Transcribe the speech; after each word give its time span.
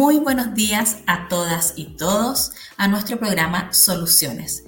Muy 0.00 0.18
buenos 0.18 0.54
días 0.54 1.02
a 1.06 1.28
todas 1.28 1.74
y 1.76 1.94
todos 1.98 2.52
a 2.78 2.88
nuestro 2.88 3.18
programa 3.18 3.70
Soluciones. 3.74 4.64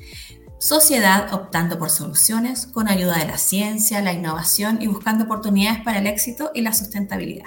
Sociedad 0.59 1.33
optando 1.33 1.79
por 1.79 1.89
soluciones 1.89 2.67
con 2.67 2.87
ayuda 2.87 3.17
de 3.17 3.25
la 3.25 3.39
ciencia, 3.39 4.03
la 4.03 4.13
innovación 4.13 4.83
y 4.83 4.89
buscando 4.89 5.25
oportunidades 5.25 5.81
para 5.81 6.01
el 6.01 6.07
éxito 6.07 6.51
y 6.53 6.61
la 6.61 6.75
sustentabilidad. 6.75 7.47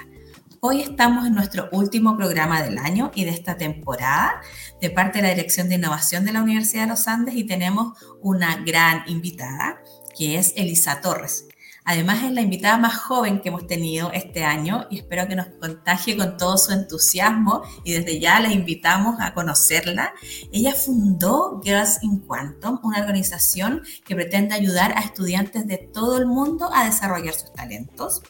Hoy 0.58 0.80
estamos 0.80 1.28
en 1.28 1.34
nuestro 1.34 1.68
último 1.70 2.16
programa 2.16 2.60
del 2.60 2.78
año 2.78 3.12
y 3.14 3.24
de 3.24 3.30
esta 3.30 3.56
temporada 3.56 4.40
de 4.80 4.90
parte 4.90 5.18
de 5.18 5.28
la 5.28 5.34
Dirección 5.34 5.68
de 5.68 5.76
Innovación 5.76 6.24
de 6.24 6.32
la 6.32 6.42
Universidad 6.42 6.82
de 6.82 6.88
los 6.88 7.06
Andes 7.06 7.36
y 7.36 7.44
tenemos 7.44 7.96
una 8.20 8.56
gran 8.64 9.04
invitada 9.06 9.80
que 10.18 10.38
es 10.38 10.54
Elisa 10.56 11.00
Torres. 11.00 11.45
Además 11.88 12.24
es 12.24 12.32
la 12.32 12.40
invitada 12.40 12.78
más 12.78 12.96
joven 12.96 13.40
que 13.40 13.48
hemos 13.48 13.68
tenido 13.68 14.10
este 14.12 14.42
año 14.42 14.88
y 14.90 14.98
espero 14.98 15.28
que 15.28 15.36
nos 15.36 15.46
contagie 15.60 16.16
con 16.16 16.36
todo 16.36 16.58
su 16.58 16.72
entusiasmo 16.72 17.62
y 17.84 17.92
desde 17.92 18.18
ya 18.18 18.40
la 18.40 18.52
invitamos 18.52 19.20
a 19.20 19.32
conocerla. 19.34 20.12
Ella 20.52 20.74
fundó 20.74 21.60
Girls 21.62 22.02
in 22.02 22.18
Quantum, 22.18 22.80
una 22.82 22.98
organización 22.98 23.82
que 24.04 24.16
pretende 24.16 24.56
ayudar 24.56 24.98
a 24.98 25.00
estudiantes 25.00 25.68
de 25.68 25.78
todo 25.78 26.18
el 26.18 26.26
mundo 26.26 26.68
a 26.74 26.84
desarrollar 26.84 27.34
sus 27.34 27.52
talentos. 27.52 28.20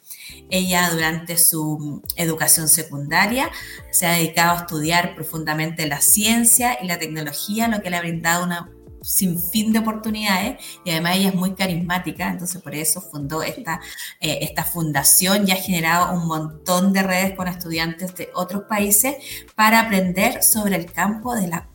Ella 0.50 0.90
durante 0.90 1.38
su 1.38 2.02
educación 2.16 2.68
secundaria 2.68 3.50
se 3.90 4.06
ha 4.06 4.12
dedicado 4.12 4.52
a 4.52 4.60
estudiar 4.60 5.14
profundamente 5.14 5.86
la 5.86 6.02
ciencia 6.02 6.76
y 6.82 6.86
la 6.86 6.98
tecnología, 6.98 7.68
lo 7.68 7.80
que 7.80 7.88
le 7.88 7.96
ha 7.96 8.00
brindado 8.00 8.44
una 8.44 8.75
sin 9.06 9.40
fin 9.40 9.72
de 9.72 9.78
oportunidades 9.78 10.58
y 10.84 10.90
además 10.90 11.16
ella 11.16 11.28
es 11.28 11.34
muy 11.34 11.54
carismática, 11.54 12.28
entonces 12.28 12.60
por 12.60 12.74
eso 12.74 13.00
fundó 13.00 13.42
esta, 13.42 13.80
eh, 14.20 14.38
esta 14.42 14.64
fundación 14.64 15.46
y 15.46 15.52
ha 15.52 15.56
generado 15.56 16.12
un 16.12 16.26
montón 16.26 16.92
de 16.92 17.02
redes 17.04 17.36
con 17.36 17.46
estudiantes 17.46 18.14
de 18.16 18.30
otros 18.34 18.64
países 18.64 19.16
para 19.54 19.80
aprender 19.80 20.42
sobre 20.42 20.76
el 20.76 20.92
campo 20.92 21.34
de 21.36 21.46
la 21.46 21.68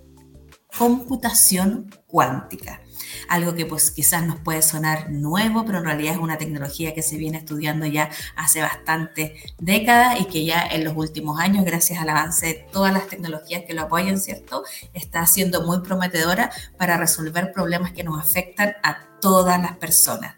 computación 0.77 1.89
cuántica 2.05 2.80
algo 3.27 3.55
que 3.55 3.65
pues 3.65 3.91
quizás 3.91 4.25
nos 4.25 4.39
puede 4.39 4.61
sonar 4.61 5.09
nuevo, 5.11 5.65
pero 5.65 5.79
en 5.79 5.85
realidad 5.85 6.13
es 6.13 6.19
una 6.19 6.37
tecnología 6.37 6.93
que 6.93 7.01
se 7.01 7.17
viene 7.17 7.37
estudiando 7.37 7.85
ya 7.85 8.09
hace 8.35 8.61
bastantes 8.61 9.31
décadas 9.59 10.19
y 10.19 10.25
que 10.25 10.45
ya 10.45 10.67
en 10.67 10.83
los 10.83 10.95
últimos 10.95 11.39
años, 11.39 11.65
gracias 11.65 11.99
al 11.99 12.09
avance 12.09 12.45
de 12.45 12.53
todas 12.71 12.93
las 12.93 13.07
tecnologías 13.07 13.63
que 13.65 13.73
lo 13.73 13.83
apoyan, 13.83 14.19
¿cierto? 14.19 14.63
Está 14.93 15.25
siendo 15.25 15.63
muy 15.63 15.81
prometedora 15.81 16.51
para 16.77 16.97
resolver 16.97 17.51
problemas 17.53 17.91
que 17.91 18.03
nos 18.03 18.19
afectan 18.19 18.73
a 18.83 19.10
todas 19.21 19.61
las 19.61 19.77
personas. 19.77 20.35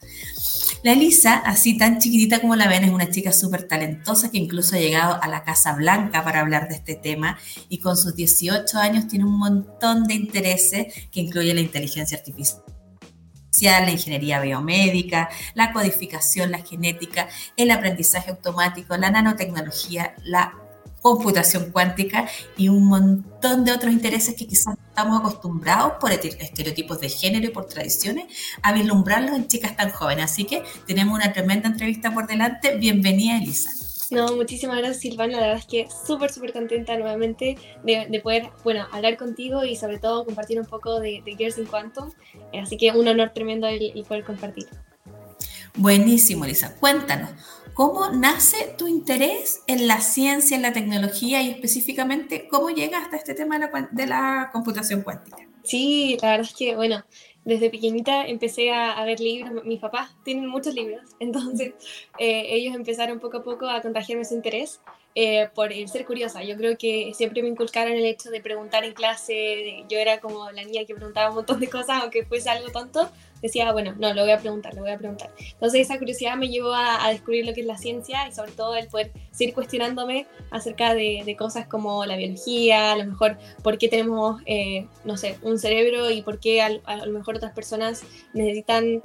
La 0.84 0.92
Elisa, 0.92 1.36
así 1.36 1.78
tan 1.78 2.00
chiquitita 2.00 2.42
como 2.42 2.58
la 2.58 2.68
ven, 2.68 2.84
es 2.84 2.92
una 2.92 3.10
chica 3.10 3.32
súper 3.32 3.68
talentosa 3.68 4.30
que 4.30 4.38
incluso 4.38 4.76
ha 4.76 4.80
llegado 4.80 5.18
a 5.22 5.28
la 5.30 5.44
Casa 5.44 5.74
Blanca 5.74 6.24
para 6.26 6.42
hablar 6.42 6.68
de 6.68 6.76
este 6.76 6.96
tema 6.96 7.40
y 7.70 7.80
con 7.80 7.96
sus 7.96 8.16
18 8.16 8.78
años 8.78 9.08
tiene 9.08 9.24
un 9.26 9.40
montón 9.40 10.04
de 10.04 10.16
intereses 10.16 10.94
que 11.10 11.22
incluye 11.22 11.54
la 11.54 11.62
inteligencia 11.62 12.18
artificial 12.18 12.64
la 13.62 13.92
ingeniería 13.92 14.42
biomédica, 14.42 15.30
la 15.54 15.72
codificación, 15.72 16.52
la 16.52 16.60
genética, 16.60 17.30
el 17.56 17.72
aprendizaje 17.72 18.32
automático, 18.32 18.98
la 18.98 19.12
nanotecnología, 19.12 20.16
la 20.24 20.63
computación 21.04 21.72
cuántica 21.72 22.28
y 22.58 22.70
un 22.70 22.86
montón 22.86 23.66
de 23.66 23.74
otros 23.74 23.92
intereses 23.92 24.36
que 24.36 24.48
quizás 24.48 24.76
estamos 24.88 25.20
acostumbrados 25.20 25.94
por 26.00 26.12
estereotipos 26.12 27.00
de 27.02 27.10
género 27.10 27.46
y 27.46 27.50
por 27.50 27.66
tradiciones 27.66 28.26
a 28.64 28.72
vislumbrarlos 28.72 29.36
en 29.36 29.48
chicas 29.48 29.76
tan 29.76 29.92
jóvenes. 29.92 30.26
Así 30.26 30.46
que 30.46 30.64
tenemos 30.88 31.14
una 31.14 31.34
tremenda 31.34 31.68
entrevista 31.68 32.12
por 32.14 32.26
delante. 32.26 32.78
Bienvenida, 32.78 33.38
Elisa. 33.38 33.70
No, 34.12 34.36
muchísimas 34.36 34.78
gracias 34.78 35.00
Silvana, 35.00 35.40
la 35.40 35.48
verdad 35.48 35.58
es 35.58 35.66
que 35.66 35.88
súper, 36.06 36.32
súper 36.32 36.54
contenta 36.54 36.96
nuevamente 36.98 37.58
de, 37.84 38.20
poder, 38.22 38.52
bueno, 38.64 38.88
hablar 38.92 39.18
contigo 39.18 39.64
y 39.64 39.76
sobre 39.76 39.98
todo 39.98 40.24
compartir 40.24 40.60
un 40.60 40.68
poco 40.68 41.00
de, 41.00 41.24
de 41.26 41.36
Girls 41.36 41.58
in 41.58 41.66
Quantum, 41.66 42.12
eh, 42.52 42.60
así 42.60 42.78
que 42.78 42.92
un 42.92 43.08
honor 43.08 43.32
tremendo 43.34 43.66
el, 43.66 43.92
poder 44.08 44.24
compartir. 44.24 44.68
Buenísimo, 45.76 46.46
Lisa. 46.46 46.76
Cuéntanos, 46.76 47.32
¿cómo 47.74 48.10
nace 48.10 48.74
tu 48.78 48.88
interés 48.88 49.64
en 49.68 49.88
la 49.88 50.02
ciencia, 50.02 50.56
en 50.56 50.62
la 50.62 50.74
tecnología 50.74 51.42
y 51.42 51.50
específicamente 51.50 52.48
cómo 52.48 52.70
llegas 52.70 53.04
hasta 53.04 53.18
este 53.18 53.34
tema 53.34 53.58
de 53.58 53.68
la, 53.68 53.90
de 53.92 54.08
la 54.08 54.50
computación 54.52 55.02
cuántica? 55.02 55.48
Sí, 55.64 56.18
la 56.22 56.32
verdad 56.32 56.48
es 56.50 56.56
que, 56.56 56.76
bueno, 56.76 57.04
desde 57.46 57.70
pequeñita 57.70 58.26
empecé 58.26 58.72
a, 58.72 59.04
ver 59.06 59.20
libros, 59.20 59.64
mis 59.66 59.80
papás 59.80 60.16
tienen 60.24 60.48
muchos 60.48 60.74
libros, 60.74 61.02
entonces 61.20 61.74
eh, 62.18 62.48
ellos 62.50 62.76
empezaron 62.76 63.20
poco 63.20 63.38
a 63.38 63.44
poco 63.44 63.68
a 63.68 63.82
contagiarme 63.82 64.26
su 64.26 64.36
interés 64.36 64.82
eh, 65.16 65.48
por 65.54 65.72
el 65.72 65.88
ser 65.90 66.06
curiosa. 66.06 66.44
Yo 66.44 66.58
creo 66.58 66.78
que 66.78 67.12
siempre 67.14 67.44
me 67.44 67.50
inculcaron 67.50 67.94
el 67.94 68.06
hecho 68.06 68.32
de 68.32 68.42
preguntar 68.42 68.84
en 68.84 68.94
clase, 68.94 69.86
yo 69.88 70.00
era 70.00 70.20
como 70.20 70.50
la 70.52 70.64
niña 70.64 70.86
que 70.86 70.96
preguntaba 70.96 71.30
un 71.30 71.36
montón 71.36 71.60
de 71.60 71.70
cosas, 71.70 72.02
aunque 72.02 72.26
fuese 72.26 72.50
algo 72.50 72.72
tonto, 72.72 73.12
decía, 73.42 73.72
bueno, 73.74 73.94
no, 74.00 74.14
lo 74.14 74.24
voy 74.24 74.32
a 74.32 74.40
preguntar, 74.40 74.74
lo 74.74 74.82
voy 74.82 74.92
a 74.92 74.98
preguntar. 74.98 75.30
Entonces 75.38 75.82
esa 75.82 76.00
curiosidad 76.00 76.36
me 76.36 76.48
llevó 76.50 76.74
a, 76.74 77.08
descubrir 77.12 77.46
lo 77.46 77.54
que 77.54 77.62
es 77.62 77.68
la 77.68 77.78
ciencia 77.78 78.28
y 78.28 78.32
sobre 78.32 78.54
todo 78.54 78.76
el 78.76 78.88
poder 78.88 79.12
seguir 79.32 79.54
cuestionándome 79.54 80.26
acerca 80.50 80.96
de, 80.96 81.36
cosas 81.38 81.68
como 81.68 82.06
la 82.06 82.16
biología, 82.16 82.94
a 82.94 82.96
lo 82.96 83.06
mejor 83.06 83.38
por 83.62 83.78
qué 83.78 83.90
tenemos, 83.90 84.42
eh, 84.46 84.88
no 85.04 85.18
sé, 85.18 85.38
un 85.42 85.60
cerebro 85.60 86.10
y 86.10 86.22
por 86.22 86.40
qué 86.40 86.62
a, 86.62 86.70
a 86.86 87.06
lo 87.06 87.12
mejor 87.12 87.36
otras 87.36 87.54
personas 87.54 88.04
necesitan 88.34 89.02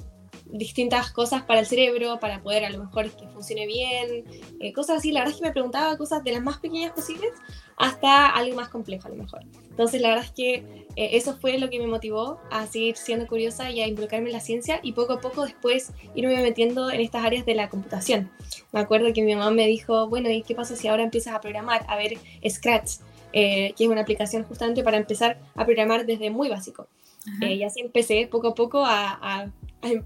distintas 0.50 1.10
cosas 1.10 1.42
para 1.42 1.60
el 1.60 1.66
cerebro, 1.66 2.18
para 2.20 2.42
poder 2.42 2.64
a 2.64 2.70
lo 2.70 2.78
mejor 2.78 3.10
que 3.10 3.28
funcione 3.28 3.66
bien, 3.66 4.24
eh, 4.60 4.72
cosas 4.72 4.98
así. 4.98 5.12
La 5.12 5.20
verdad 5.20 5.34
es 5.34 5.40
que 5.40 5.46
me 5.46 5.52
preguntaba 5.52 5.96
cosas 5.96 6.24
de 6.24 6.32
las 6.32 6.42
más 6.42 6.58
pequeñas 6.58 6.92
posibles 6.92 7.32
hasta 7.76 8.26
algo 8.30 8.56
más 8.56 8.68
complejo 8.68 9.08
a 9.08 9.10
lo 9.10 9.16
mejor. 9.16 9.42
Entonces 9.70 10.00
la 10.00 10.08
verdad 10.08 10.24
es 10.24 10.32
que 10.32 10.54
eh, 10.96 11.10
eso 11.12 11.36
fue 11.38 11.58
lo 11.58 11.70
que 11.70 11.78
me 11.78 11.86
motivó 11.86 12.40
a 12.50 12.66
seguir 12.66 12.96
siendo 12.96 13.26
curiosa 13.26 13.70
y 13.70 13.80
a 13.80 13.86
involucrarme 13.86 14.28
en 14.28 14.32
la 14.32 14.40
ciencia 14.40 14.80
y 14.82 14.92
poco 14.92 15.14
a 15.14 15.20
poco 15.20 15.44
después 15.44 15.92
irme 16.14 16.40
metiendo 16.42 16.90
en 16.90 17.00
estas 17.00 17.24
áreas 17.24 17.46
de 17.46 17.54
la 17.54 17.68
computación. 17.68 18.30
Me 18.72 18.80
acuerdo 18.80 19.12
que 19.12 19.22
mi 19.22 19.34
mamá 19.34 19.50
me 19.50 19.66
dijo, 19.66 20.08
bueno, 20.08 20.30
¿y 20.30 20.42
qué 20.42 20.54
pasa 20.54 20.76
si 20.76 20.88
ahora 20.88 21.04
empiezas 21.04 21.34
a 21.34 21.40
programar, 21.40 21.84
a 21.88 21.96
ver 21.96 22.18
Scratch? 22.48 23.00
Eh, 23.32 23.74
que 23.76 23.84
es 23.84 23.90
una 23.90 24.00
aplicación 24.00 24.44
justamente 24.44 24.82
para 24.82 24.96
empezar 24.96 25.38
a 25.54 25.64
programar 25.66 26.06
desde 26.06 26.30
muy 26.30 26.48
básico. 26.48 26.88
Y 27.40 27.62
así 27.62 27.80
empecé 27.80 28.26
poco 28.26 28.48
a 28.48 28.54
poco 28.54 28.82
a 28.84 29.50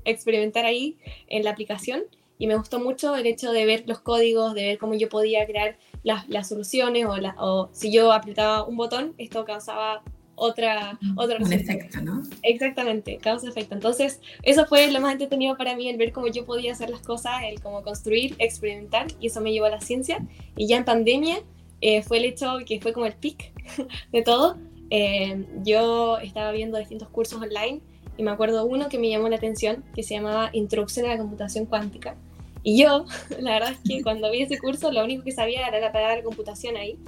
experimentar 0.04 0.64
ahí 0.64 0.96
en 1.28 1.44
la 1.44 1.50
aplicación 1.50 2.02
y 2.42 2.48
me 2.48 2.56
gustó 2.56 2.80
mucho 2.80 3.14
el 3.14 3.26
hecho 3.26 3.52
de 3.52 3.64
ver 3.66 3.84
los 3.86 4.00
códigos, 4.00 4.52
de 4.54 4.64
ver 4.64 4.78
cómo 4.78 4.94
yo 4.94 5.08
podía 5.08 5.46
crear 5.46 5.76
las, 6.02 6.28
las 6.28 6.48
soluciones 6.48 7.06
o, 7.06 7.14
o, 7.38 7.68
si 7.70 7.92
yo 7.92 8.12
apretaba 8.12 8.64
un 8.64 8.76
botón, 8.76 9.14
esto 9.16 9.44
causaba 9.44 10.02
otra, 10.34 10.98
otra 11.16 11.38
Un 11.38 11.52
efecto, 11.52 12.00
¿no? 12.00 12.24
Exactamente, 12.42 13.18
causa 13.18 13.48
efecto. 13.48 13.76
Entonces, 13.76 14.20
eso 14.42 14.66
fue 14.66 14.90
lo 14.90 15.00
más 15.00 15.12
entretenido 15.12 15.56
para 15.56 15.76
mí, 15.76 15.88
el 15.88 15.98
ver 15.98 16.10
cómo 16.10 16.26
yo 16.26 16.44
podía 16.44 16.72
hacer 16.72 16.90
las 16.90 17.02
cosas, 17.02 17.44
el 17.44 17.60
cómo 17.60 17.82
construir, 17.82 18.34
experimentar, 18.40 19.06
y 19.20 19.28
eso 19.28 19.40
me 19.40 19.52
llevó 19.52 19.66
a 19.66 19.70
la 19.70 19.80
ciencia. 19.80 20.26
Y 20.56 20.66
ya 20.66 20.78
en 20.78 20.84
pandemia 20.84 21.42
eh, 21.80 22.02
fue 22.02 22.18
el 22.18 22.24
hecho 22.24 22.56
que 22.66 22.80
fue 22.80 22.92
como 22.92 23.06
el 23.06 23.14
pic 23.14 23.52
de 24.10 24.22
todo. 24.22 24.58
Eh, 24.94 25.46
yo 25.64 26.18
estaba 26.18 26.52
viendo 26.52 26.76
distintos 26.76 27.08
cursos 27.08 27.40
online 27.40 27.80
y 28.18 28.22
me 28.22 28.30
acuerdo 28.30 28.66
uno 28.66 28.90
que 28.90 28.98
me 28.98 29.08
llamó 29.08 29.30
la 29.30 29.36
atención, 29.36 29.82
que 29.94 30.02
se 30.02 30.12
llamaba 30.12 30.50
Introducción 30.52 31.06
a 31.06 31.08
la 31.08 31.16
Computación 31.16 31.64
Cuántica. 31.64 32.14
Y 32.62 32.82
yo, 32.82 33.06
la 33.40 33.52
verdad 33.52 33.72
es 33.72 33.78
que 33.88 34.02
cuando 34.04 34.30
vi 34.30 34.42
ese 34.42 34.58
curso, 34.58 34.92
lo 34.92 35.02
único 35.02 35.24
que 35.24 35.32
sabía 35.32 35.66
era 35.66 35.80
la 35.80 35.92
palabra 35.92 36.22
computación 36.22 36.76
ahí. 36.76 36.98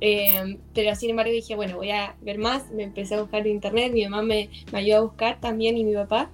Eh, 0.00 0.58
pero 0.72 0.94
sin 0.94 1.10
embargo 1.10 1.30
dije, 1.30 1.54
bueno, 1.54 1.76
voy 1.76 1.90
a 1.90 2.16
ver 2.22 2.38
más. 2.38 2.70
Me 2.70 2.84
empecé 2.84 3.16
a 3.16 3.20
buscar 3.20 3.46
en 3.46 3.52
internet, 3.52 3.92
mi 3.92 4.04
mamá 4.04 4.22
me, 4.22 4.48
me 4.72 4.78
ayudó 4.78 4.96
a 4.96 5.02
buscar 5.02 5.38
también 5.38 5.76
y 5.76 5.84
mi 5.84 5.92
papá. 5.92 6.30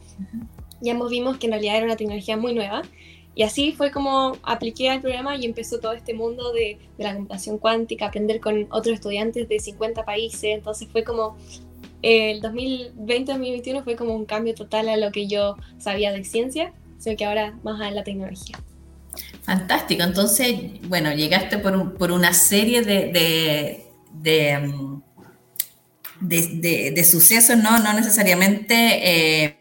Y 0.81 0.91
ambos 0.91 1.11
vimos 1.11 1.39
que 1.39 1.47
en 1.47 1.53
realidad 1.55 1.79
era 1.79 1.87
una 1.87 1.97
tecnología 1.97 2.37
muy 2.37 2.55
nueva. 2.55 2.83
Y 3.35 3.43
así 3.43 3.73
fue 3.73 3.91
como 3.91 4.37
apliqué 4.43 4.91
al 4.91 5.01
programa 5.01 5.37
y 5.37 5.45
empezó 5.45 5.81
todo 5.81 5.93
este 5.93 6.15
mundo 6.15 6.53
de, 6.53 6.79
de 6.97 7.05
la 7.05 7.15
computación 7.15 7.59
cuántica, 7.59 8.07
aprender 8.07 8.41
con 8.41 8.67
otros 8.71 8.95
estudiantes 8.95 9.49
de 9.49 9.59
50 9.59 10.05
países. 10.05 10.45
Entonces 10.45 10.89
fue 10.93 11.03
como 11.03 11.37
el 12.05 12.43
2020-2021 12.43 13.83
fue 13.83 13.97
como 13.97 14.15
un 14.15 14.27
cambio 14.27 14.55
total 14.55 14.91
a 14.91 14.99
lo 14.99 15.11
que 15.11 15.27
yo 15.27 15.57
sabía 15.79 16.13
de 16.13 16.23
ciencia, 16.23 16.75
sino 16.99 17.17
que 17.17 17.25
ahora 17.25 17.59
más 17.63 17.81
a 17.81 17.91
la 17.91 18.05
tecnología. 18.05 18.59
Fantástico, 19.43 20.03
entonces, 20.03 20.55
bueno, 20.83 21.15
llegaste 21.15 21.57
por, 21.57 21.97
por 21.97 22.13
una 22.13 22.35
serie 22.35 22.83
de, 22.83 23.11
de, 23.11 23.87
de, 24.13 24.59
mm, 24.59 25.03
de, 26.21 27.05
sucesos, 27.05 27.57
¿no? 27.57 27.79
no 27.79 27.95
necesariamente 27.95 29.45
eh, 29.45 29.57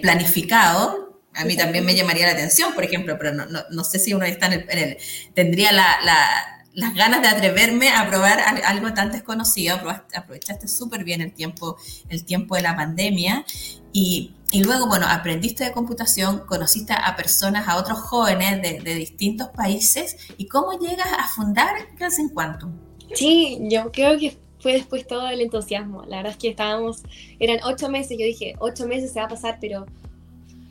planificados. 0.00 0.99
A 1.34 1.44
mí 1.44 1.56
también 1.56 1.84
me 1.84 1.94
llamaría 1.94 2.26
la 2.26 2.32
atención, 2.32 2.74
por 2.74 2.84
ejemplo, 2.84 3.16
pero 3.18 3.32
no, 3.32 3.46
no, 3.46 3.60
no 3.70 3.84
sé 3.84 3.98
si 3.98 4.14
uno 4.14 4.24
está 4.24 4.46
en 4.46 4.64
el, 4.68 4.98
tendría 5.34 5.72
la, 5.72 5.98
la 6.04 6.60
las 6.72 6.94
ganas 6.94 7.20
de 7.22 7.28
atreverme 7.28 7.90
a 7.90 8.08
probar 8.08 8.38
algo 8.64 8.92
tan 8.94 9.10
desconocido, 9.10 9.76
aprovechaste 10.14 10.68
súper 10.68 11.04
bien 11.04 11.20
el 11.20 11.32
tiempo, 11.32 11.76
el 12.08 12.24
tiempo 12.24 12.54
de 12.54 12.62
la 12.62 12.76
pandemia 12.76 13.44
y, 13.92 14.34
y, 14.52 14.62
luego, 14.62 14.86
bueno, 14.86 15.06
aprendiste 15.08 15.64
de 15.64 15.72
computación, 15.72 16.40
conociste 16.46 16.92
a 16.92 17.16
personas, 17.16 17.66
a 17.68 17.76
otros 17.76 17.98
jóvenes 17.98 18.62
de, 18.62 18.80
de 18.80 18.94
distintos 18.94 19.48
países 19.48 20.16
y 20.36 20.46
cómo 20.46 20.78
llegas 20.78 21.08
a 21.18 21.26
fundar 21.26 21.74
Class 21.96 22.18
en 22.18 22.28
Quantum. 22.28 22.72
Sí, 23.14 23.58
yo 23.62 23.90
creo 23.90 24.16
que 24.18 24.36
fue 24.60 24.74
después 24.74 25.06
todo 25.06 25.28
el 25.28 25.40
entusiasmo. 25.40 26.04
La 26.04 26.18
verdad 26.18 26.32
es 26.32 26.38
que 26.38 26.50
estábamos, 26.50 27.02
eran 27.40 27.58
ocho 27.64 27.88
meses, 27.88 28.16
yo 28.16 28.24
dije, 28.24 28.54
ocho 28.60 28.86
meses 28.86 29.12
se 29.12 29.18
va 29.18 29.26
a 29.26 29.28
pasar, 29.28 29.58
pero 29.60 29.86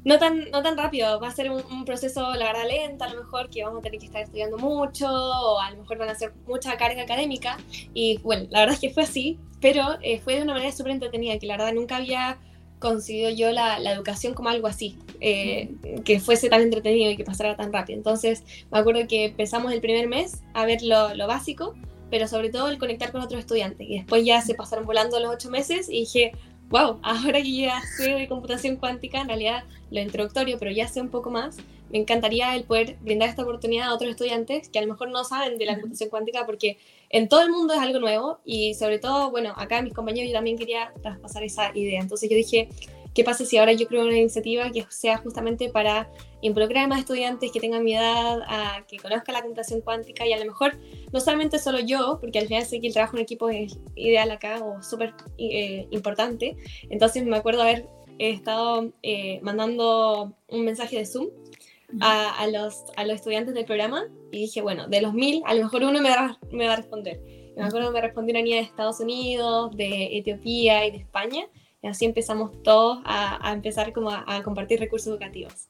no 0.06 0.18
tan, 0.18 0.50
no 0.52 0.64
tan 0.64 0.78
rápido, 0.78 1.20
va 1.20 1.28
a 1.28 1.32
ser 1.32 1.52
un, 1.52 1.86
proceso, 1.86 2.34
la 2.36 2.46
verdad, 2.46 2.68
lento, 2.68 3.04
a 3.04 3.14
lo 3.14 3.22
mejor 3.22 3.50
que 3.50 3.64
vamos 3.64 3.80
a 3.80 3.82
tener 3.84 4.00
que 4.00 4.06
estar 4.06 4.22
estudiando 4.22 4.58
mucho, 4.58 5.08
o 5.10 5.60
a 5.60 5.72
lo 5.72 5.78
mejor 5.78 5.98
van 5.98 6.10
a 6.10 6.16
ser 6.16 6.34
mucha 6.48 6.78
carga 6.78 7.04
académica, 7.04 7.58
y 7.94 8.18
bueno, 8.20 8.48
la 8.50 8.62
verdad 8.62 8.76
es 8.76 8.82
que 8.82 8.90
fue 8.92 9.04
así, 9.04 9.38
pero 9.62 9.98
eh, 10.02 10.20
fue 10.20 10.36
de 10.36 10.44
una 10.44 10.54
manera 10.54 10.72
súper 10.72 10.94
entretenida, 10.94 11.38
que 11.38 11.48
la 11.48 11.58
verdad 11.58 11.74
nunca 11.74 11.98
había 11.98 12.38
concebido 12.80 13.30
yo 13.30 13.52
la, 13.52 13.78
la 13.80 13.92
educación 13.92 14.34
como 14.34 14.50
algo 14.50 14.68
así, 14.68 14.98
eh, 15.20 15.70
que 16.06 16.20
fuese 16.20 16.50
tan 16.50 16.62
entretenido 16.62 17.12
y 17.12 17.18
que 17.18 17.26
pasara 17.26 17.58
tan 17.58 17.74
rápido. 17.74 17.98
Entonces, 17.98 18.44
me 18.72 18.80
acuerdo 18.80 19.06
que 19.08 19.26
empezamos 19.26 19.74
el 19.74 19.82
primer 19.82 20.08
mes 20.08 20.44
a 20.54 20.66
ver 20.66 20.82
lo, 20.82 21.14
lo 21.14 21.28
básico, 21.28 21.76
pero 22.10 22.28
sobre 22.28 22.50
todo 22.50 22.70
el 22.70 22.78
conectar 22.78 23.12
con 23.12 23.22
otros 23.22 23.42
estudiantes, 23.42 23.88
y 23.88 23.98
después 23.98 24.26
ya 24.26 24.42
se 24.42 24.56
pasaron 24.56 24.86
volando 24.86 25.20
los 25.20 25.34
ocho 25.34 25.50
meses 25.50 25.90
y 25.90 26.02
dije, 26.02 26.32
wow, 26.70 27.00
ahora 27.02 27.42
que 27.42 27.52
ya 27.52 27.82
sé 27.82 28.14
de 28.14 28.28
computación 28.28 28.78
cuántica, 28.78 29.22
en 29.22 29.28
realidad 29.28 29.64
lo 29.92 30.00
introductorio, 30.00 30.58
pero 30.60 30.72
ya 30.72 30.88
sé 30.88 31.02
un 31.02 31.10
poco 31.10 31.32
más, 31.32 31.58
me 31.92 31.98
encantaría 31.98 32.56
el 32.56 32.64
poder 32.64 32.98
brindar 33.02 33.30
esta 33.30 33.42
oportunidad 33.42 33.88
a 33.88 33.94
otros 33.96 34.12
estudiantes 34.12 34.70
que 34.70 34.78
a 34.78 34.82
lo 34.84 34.88
mejor 34.88 35.10
no 35.10 35.24
saben 35.24 35.58
de 35.58 35.66
la 35.66 35.74
computación 35.74 36.10
cuántica 36.10 36.46
porque 36.46 36.78
en 37.10 37.28
todo 37.28 37.42
el 37.42 37.50
mundo 37.50 37.74
es 37.74 37.80
algo 37.80 38.00
nuevo 38.00 38.40
y 38.46 38.76
sobre 38.76 39.00
todo, 39.00 39.32
bueno, 39.32 39.54
acá 39.58 39.82
mis 39.82 39.94
compañeros 39.94 40.30
yo 40.30 40.36
también 40.36 40.58
quería 40.58 40.94
traspasar 41.02 41.44
esa 41.44 41.76
idea. 41.76 42.00
Entonces 42.00 42.30
yo 42.30 42.36
dije, 42.36 42.70
¿qué 43.14 43.24
pasa 43.24 43.46
si 43.46 43.58
ahora 43.58 43.74
yo 43.74 43.88
creo 43.88 44.04
una 44.04 44.18
iniciativa 44.18 44.70
que 44.72 44.86
sea 44.90 45.18
justamente 45.18 45.70
para 45.70 46.10
involucrar 46.42 46.86
a 46.86 46.88
más 46.88 47.00
estudiantes 47.00 47.52
que 47.52 47.60
tengan 47.60 47.84
mi 47.84 47.96
edad, 47.96 48.42
a 48.48 48.86
que 48.88 48.98
conozcan 48.98 49.34
la 49.34 49.42
computación 49.42 49.82
cuántica 49.82 50.26
y 50.26 50.34
a 50.34 50.40
lo 50.40 50.46
mejor 50.46 50.78
no 51.12 51.20
solamente 51.20 51.60
solo 51.60 51.80
yo, 51.80 52.18
porque 52.22 52.40
al 52.40 52.48
final 52.48 52.66
sé 52.66 52.80
que 52.80 52.88
el 52.88 52.94
trabajo 52.94 53.18
en 53.18 53.24
equipo 53.24 53.50
es 53.50 53.78
ideal 53.96 54.32
acá 54.32 54.64
o 54.64 54.82
súper 54.82 55.14
eh, 55.38 55.88
importante. 55.92 56.56
Entonces 56.90 57.26
me 57.26 57.38
acuerdo 57.38 57.64
haber 57.64 57.88
estado 58.20 58.92
eh, 59.04 59.40
mandando 59.42 60.34
un 60.50 60.66
mensaje 60.66 60.98
de 60.98 61.06
Zoom 61.06 61.30
a, 62.02 62.48
los, 62.48 62.84
a 62.96 63.06
los 63.06 63.16
estudiantes 63.16 63.54
del 63.54 63.66
programa 63.66 64.06
y 64.32 64.42
dije, 64.42 64.62
bueno, 64.62 64.88
de 64.88 65.02
los 65.02 65.14
mil, 65.14 65.42
a 65.46 65.54
lo 65.56 65.64
mejor 65.64 65.84
uno 65.84 66.02
me 66.02 66.10
va, 66.10 66.38
me 66.52 66.68
va 66.68 66.74
a 66.74 66.78
responder. 66.78 67.20
me 67.56 67.64
acuerdo 67.64 67.88
que 67.88 67.94
me 67.94 68.02
respondió 68.02 68.34
una 68.34 68.44
niña 68.44 68.58
de 68.58 68.64
Estados 68.64 69.00
Unidos, 69.00 69.76
de 69.76 70.18
Etiopía 70.18 70.86
y 70.86 70.92
de 70.92 70.98
España. 70.98 71.48
Y 71.82 71.88
así 71.88 72.06
empezamos 72.06 72.62
todos 72.64 73.00
a, 73.06 73.48
a 73.48 73.54
empezar 73.54 73.94
como 73.94 74.10
a, 74.10 74.24
a 74.28 74.44
compartir 74.44 74.80
recursos 74.80 75.08
educativos. 75.08 75.70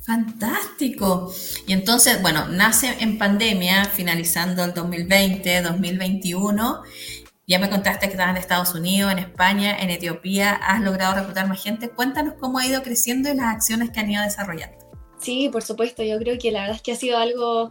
Fantástico. 0.00 1.32
Y 1.66 1.72
entonces, 1.72 2.22
bueno, 2.22 2.46
nace 2.48 2.96
en 3.00 3.18
pandemia, 3.18 3.84
finalizando 3.84 4.64
el 4.64 4.74
2020, 4.74 5.62
2021. 5.62 6.82
Ya 7.46 7.58
me 7.58 7.70
contaste 7.70 8.06
que 8.06 8.12
estabas 8.12 8.36
en 8.36 8.42
Estados 8.42 8.74
Unidos, 8.74 9.10
en 9.10 9.18
España, 9.18 9.76
en 9.78 9.90
Etiopía. 9.90 10.52
Has 10.52 10.82
logrado 10.82 11.14
reclutar 11.14 11.48
más 11.48 11.62
gente. 11.62 11.88
Cuéntanos 11.88 12.34
cómo 12.38 12.58
ha 12.58 12.66
ido 12.66 12.82
creciendo 12.82 13.30
y 13.30 13.34
las 13.34 13.46
acciones 13.46 13.90
que 13.90 14.00
han 14.00 14.10
ido 14.10 14.22
desarrollando. 14.22 14.76
Sí, 15.18 15.48
por 15.50 15.62
supuesto. 15.62 16.02
Yo 16.02 16.18
creo 16.18 16.38
que 16.38 16.52
la 16.52 16.60
verdad 16.60 16.76
es 16.76 16.82
que 16.82 16.92
ha 16.92 16.96
sido 16.96 17.18
algo, 17.18 17.70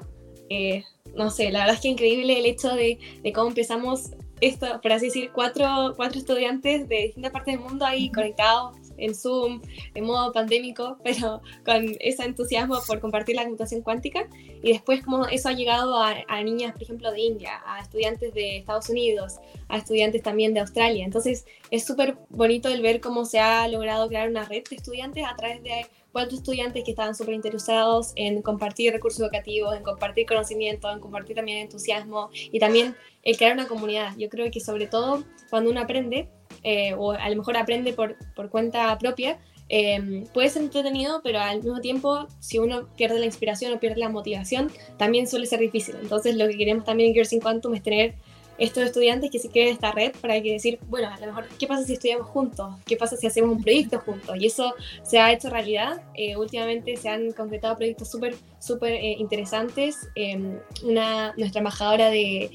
eh, 0.49 0.83
no 1.15 1.29
sé, 1.29 1.51
la 1.51 1.59
verdad 1.59 1.75
es 1.75 1.81
que 1.81 1.89
increíble 1.89 2.39
el 2.39 2.45
hecho 2.45 2.73
de, 2.73 2.97
de 3.23 3.31
cómo 3.31 3.49
empezamos 3.49 4.11
esto, 4.42 4.80
por 4.81 4.92
así 4.92 5.07
decir, 5.07 5.31
cuatro, 5.34 5.94
cuatro 5.95 6.19
estudiantes 6.19 6.88
de 6.88 7.04
distintas 7.04 7.31
partes 7.31 7.56
del 7.56 7.63
mundo 7.63 7.86
ahí 7.86 8.12
conectados 8.12 8.75
en 8.98 9.16
Zoom, 9.16 9.62
en 9.94 10.04
modo 10.06 10.31
pandémico, 10.31 10.98
pero 11.04 11.42
con 11.66 11.95
ese 12.00 12.24
entusiasmo 12.24 12.78
por 12.86 13.00
compartir 13.00 13.36
la 13.36 13.44
computación 13.44 13.81
cuántica. 13.81 14.28
Y 14.62 14.74
después 14.74 15.04
como 15.04 15.25
eso 15.28 15.50
ha 15.50 15.54
llegado 15.54 15.98
a, 16.01 16.44
niñas, 16.44 16.74
por 16.74 16.84
ejemplo, 16.84 17.12
de 17.12 17.22
India, 17.22 17.62
a 17.66 17.81
estudiantes 17.81 18.34
de 18.34 18.57
Estados 18.57 18.89
Unidos, 18.89 19.39
a 19.69 19.78
estudiantes 19.78 20.24
también 20.24 20.54
de 20.54 20.62
Australia. 20.62 21.06
Entonces 21.06 21.45
es 21.72 21.86
súper 21.86 22.18
bonito 22.30 22.69
el 22.69 22.81
ver 22.81 23.00
cómo 23.01 23.25
se 23.25 23.40
ha 23.40 23.68
logrado 23.68 24.07
crear 24.07 24.30
una 24.30 24.45
red 24.45 24.63
de 24.69 24.75
estudiantes 24.75 25.25
a 25.25 25.36
través 25.36 25.63
de 25.63 25.86
cuatro 26.18 26.36
estudiantes 26.36 26.84
que 26.84 26.90
estaban 26.90 27.14
súper 27.14 27.36
interesados 27.36 28.12
en 28.16 28.42
compartir 28.42 28.92
recursos 28.92 29.19
educativos, 29.19 29.75
en 29.75 29.84
compartir 29.84 30.25
conocimiento, 30.25 30.92
en 30.92 31.00
compartir 31.00 31.36
también 31.36 31.60
entusiasmo 31.60 32.31
y 32.34 32.58
también 32.58 32.96
el 33.22 33.38
crear 33.38 33.54
una 33.54 33.68
comunidad. 33.68 34.18
Yo 34.18 34.28
creo 34.28 34.50
que 34.50 34.60
sobre 34.60 34.88
todo 34.88 35.24
cuando 35.52 35.69
uno 35.69 35.80
aprende, 35.80 36.28
eh, 36.64 36.96
o 36.98 37.12
a 37.12 37.30
lo 37.30 37.36
mejor 37.36 37.56
aprende 37.56 37.94
por, 37.94 38.18
por 38.36 38.50
cuenta 38.50 38.98
propia, 38.98 39.38
eh, 39.69 40.24
puede 40.34 40.50
ser 40.50 40.64
entretenido, 40.64 41.22
pero 41.24 41.40
al 41.40 41.58
mismo 41.58 41.81
tiempo, 41.81 42.25
si 42.40 42.58
uno 42.58 42.88
pierde 42.96 43.19
la 43.19 43.28
inspiración 43.28 43.72
o 43.74 43.80
pierde 43.80 44.00
la 44.00 44.10
motivación, 44.10 44.72
también 44.98 45.28
suele 45.28 45.46
ser 45.46 45.60
difícil. 45.60 45.98
Entonces, 46.02 46.36
lo 46.36 46.48
que 46.48 46.58
queremos 46.58 46.84
también 46.84 47.10
en 47.10 47.14
Girls 47.14 47.31
in 47.31 47.42
Quantum 47.42 47.75
es 47.75 47.84
tener 47.84 48.16
estos 48.57 48.83
estudiantes 48.83 49.30
que 49.31 49.39
se 49.39 49.50
creen 49.50 49.69
esta 49.69 49.92
red 49.92 50.13
para 50.21 50.42
que 50.42 50.54
decir, 50.54 50.80
bueno, 50.88 51.09
a 51.09 51.19
lo 51.19 51.27
mejor, 51.27 51.48
¿qué 51.59 51.68
pasa 51.68 51.83
si 51.83 51.94
estudiamos 51.94 52.27
juntos? 52.27 52.75
¿Qué 52.86 52.98
pasa 52.98 53.18
si 53.18 53.27
hacemos 53.27 53.56
un 53.56 53.63
proyecto 53.63 54.00
juntos? 54.00 54.36
Y 54.39 54.48
eso 54.48 54.74
se 55.04 55.19
ha 55.19 55.31
hecho 55.31 55.50
realidad. 55.50 56.01
Eh, 56.15 56.36
últimamente 56.36 56.98
se 56.98 57.09
han 57.09 57.31
concretado 57.31 57.75
proyectos 57.77 58.09
súper, 58.09 58.36
súper 58.59 59.01
interesantes. 59.04 60.09
Em, 60.15 60.59
una, 60.83 61.33
nuestra 61.38 61.59
embajadora 61.59 62.09
de 62.09 62.50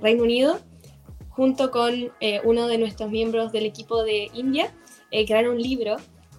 Reino 0.00 0.22
Unido 0.22 0.60
junto 1.32 1.70
con 1.70 2.12
eh, 2.20 2.40
uno 2.44 2.66
de 2.68 2.78
nuestros 2.78 3.10
miembros 3.10 3.52
del 3.52 3.66
equipo 3.66 4.04
de 4.04 4.30
India, 4.34 4.72
eh, 5.10 5.26
crearon 5.26 5.52
un 5.56 5.62
libro 5.62 5.96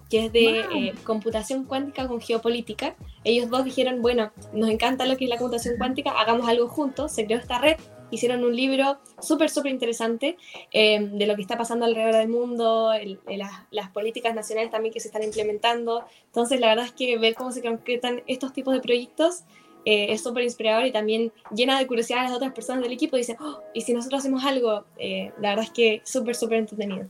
que 0.08 0.26
es 0.26 0.32
de 0.32 0.60
eh, 0.60 0.94
computación 1.02 1.64
cuántica 1.64 2.06
con 2.06 2.20
geopolítica. 2.20 2.94
Ellos 3.24 3.50
dos 3.50 3.64
dijeron, 3.64 4.02
bueno, 4.02 4.32
nos 4.52 4.70
encanta 4.70 5.06
lo 5.06 5.16
que 5.16 5.24
es 5.24 5.30
la 5.30 5.38
computación 5.38 5.76
cuántica, 5.78 6.12
hagamos 6.12 6.48
algo 6.48 6.68
juntos, 6.68 7.12
se 7.12 7.24
creó 7.24 7.38
esta 7.38 7.58
red, 7.58 7.76
hicieron 8.14 8.44
un 8.44 8.54
libro 8.54 8.98
súper, 9.20 9.50
súper 9.50 9.72
interesante 9.72 10.36
de 10.72 11.26
lo 11.26 11.36
que 11.36 11.42
está 11.42 11.56
pasando 11.56 11.84
alrededor 11.84 12.14
del 12.14 12.28
mundo, 12.28 12.92
las 13.70 13.90
políticas 13.90 14.34
nacionales 14.34 14.70
también 14.70 14.92
que 14.92 15.00
se 15.00 15.08
están 15.08 15.22
implementando. 15.22 16.04
Entonces, 16.26 16.60
la 16.60 16.68
verdad 16.68 16.86
es 16.86 16.92
que 16.92 17.18
ver 17.18 17.34
cómo 17.34 17.52
se 17.52 17.62
concretan 17.62 18.22
estos 18.26 18.52
tipos 18.52 18.74
de 18.74 18.80
proyectos 18.80 19.44
eh, 19.84 20.12
es 20.12 20.22
súper 20.22 20.44
inspirador 20.44 20.86
y 20.86 20.92
también 20.92 21.30
llena 21.54 21.78
de 21.78 21.86
curiosidad 21.86 22.20
a 22.20 22.22
las 22.24 22.32
otras 22.32 22.52
personas 22.52 22.82
del 22.82 22.92
equipo. 22.92 23.16
Dicen, 23.16 23.36
oh, 23.40 23.62
¿y 23.74 23.82
si 23.82 23.92
nosotros 23.92 24.20
hacemos 24.20 24.44
algo? 24.44 24.84
Eh, 24.98 25.32
la 25.40 25.50
verdad 25.50 25.66
es 25.66 25.70
que 25.70 26.02
súper, 26.04 26.34
súper 26.34 26.58
entretenido. 26.58 27.08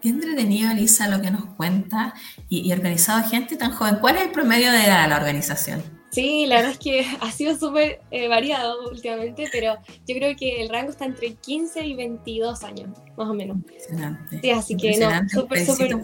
Qué 0.00 0.08
entretenido, 0.08 0.72
Elisa, 0.72 1.08
lo 1.08 1.22
que 1.22 1.30
nos 1.30 1.44
cuenta 1.54 2.14
y, 2.48 2.70
organizado 2.72 3.26
gente 3.28 3.56
tan 3.56 3.72
joven. 3.72 3.96
¿Cuál 4.00 4.16
es 4.16 4.22
el 4.22 4.32
promedio 4.32 4.70
de 4.72 4.84
edad 4.84 5.04
de 5.04 5.08
la 5.08 5.16
organización? 5.16 5.82
Sí, 6.14 6.46
la 6.46 6.56
verdad 6.56 6.72
es 6.72 6.78
que 6.78 7.04
ha 7.20 7.30
sido 7.32 7.56
súper 7.56 8.00
eh, 8.10 8.28
variado 8.28 8.88
últimamente, 8.88 9.48
pero 9.50 9.76
yo 10.06 10.14
creo 10.14 10.36
que 10.36 10.62
el 10.62 10.68
rango 10.68 10.90
está 10.90 11.04
entre 11.04 11.34
15 11.34 11.84
y 11.86 11.94
22 11.94 12.62
años, 12.62 12.90
más 13.16 13.28
o 13.28 13.34
menos. 13.34 13.56
Impresionante. 13.56 14.40
Sí, 14.40 14.50
así 14.50 14.76
que 14.76 14.96
no, 14.98 15.10
súper, 15.28 15.66
súper 15.66 15.96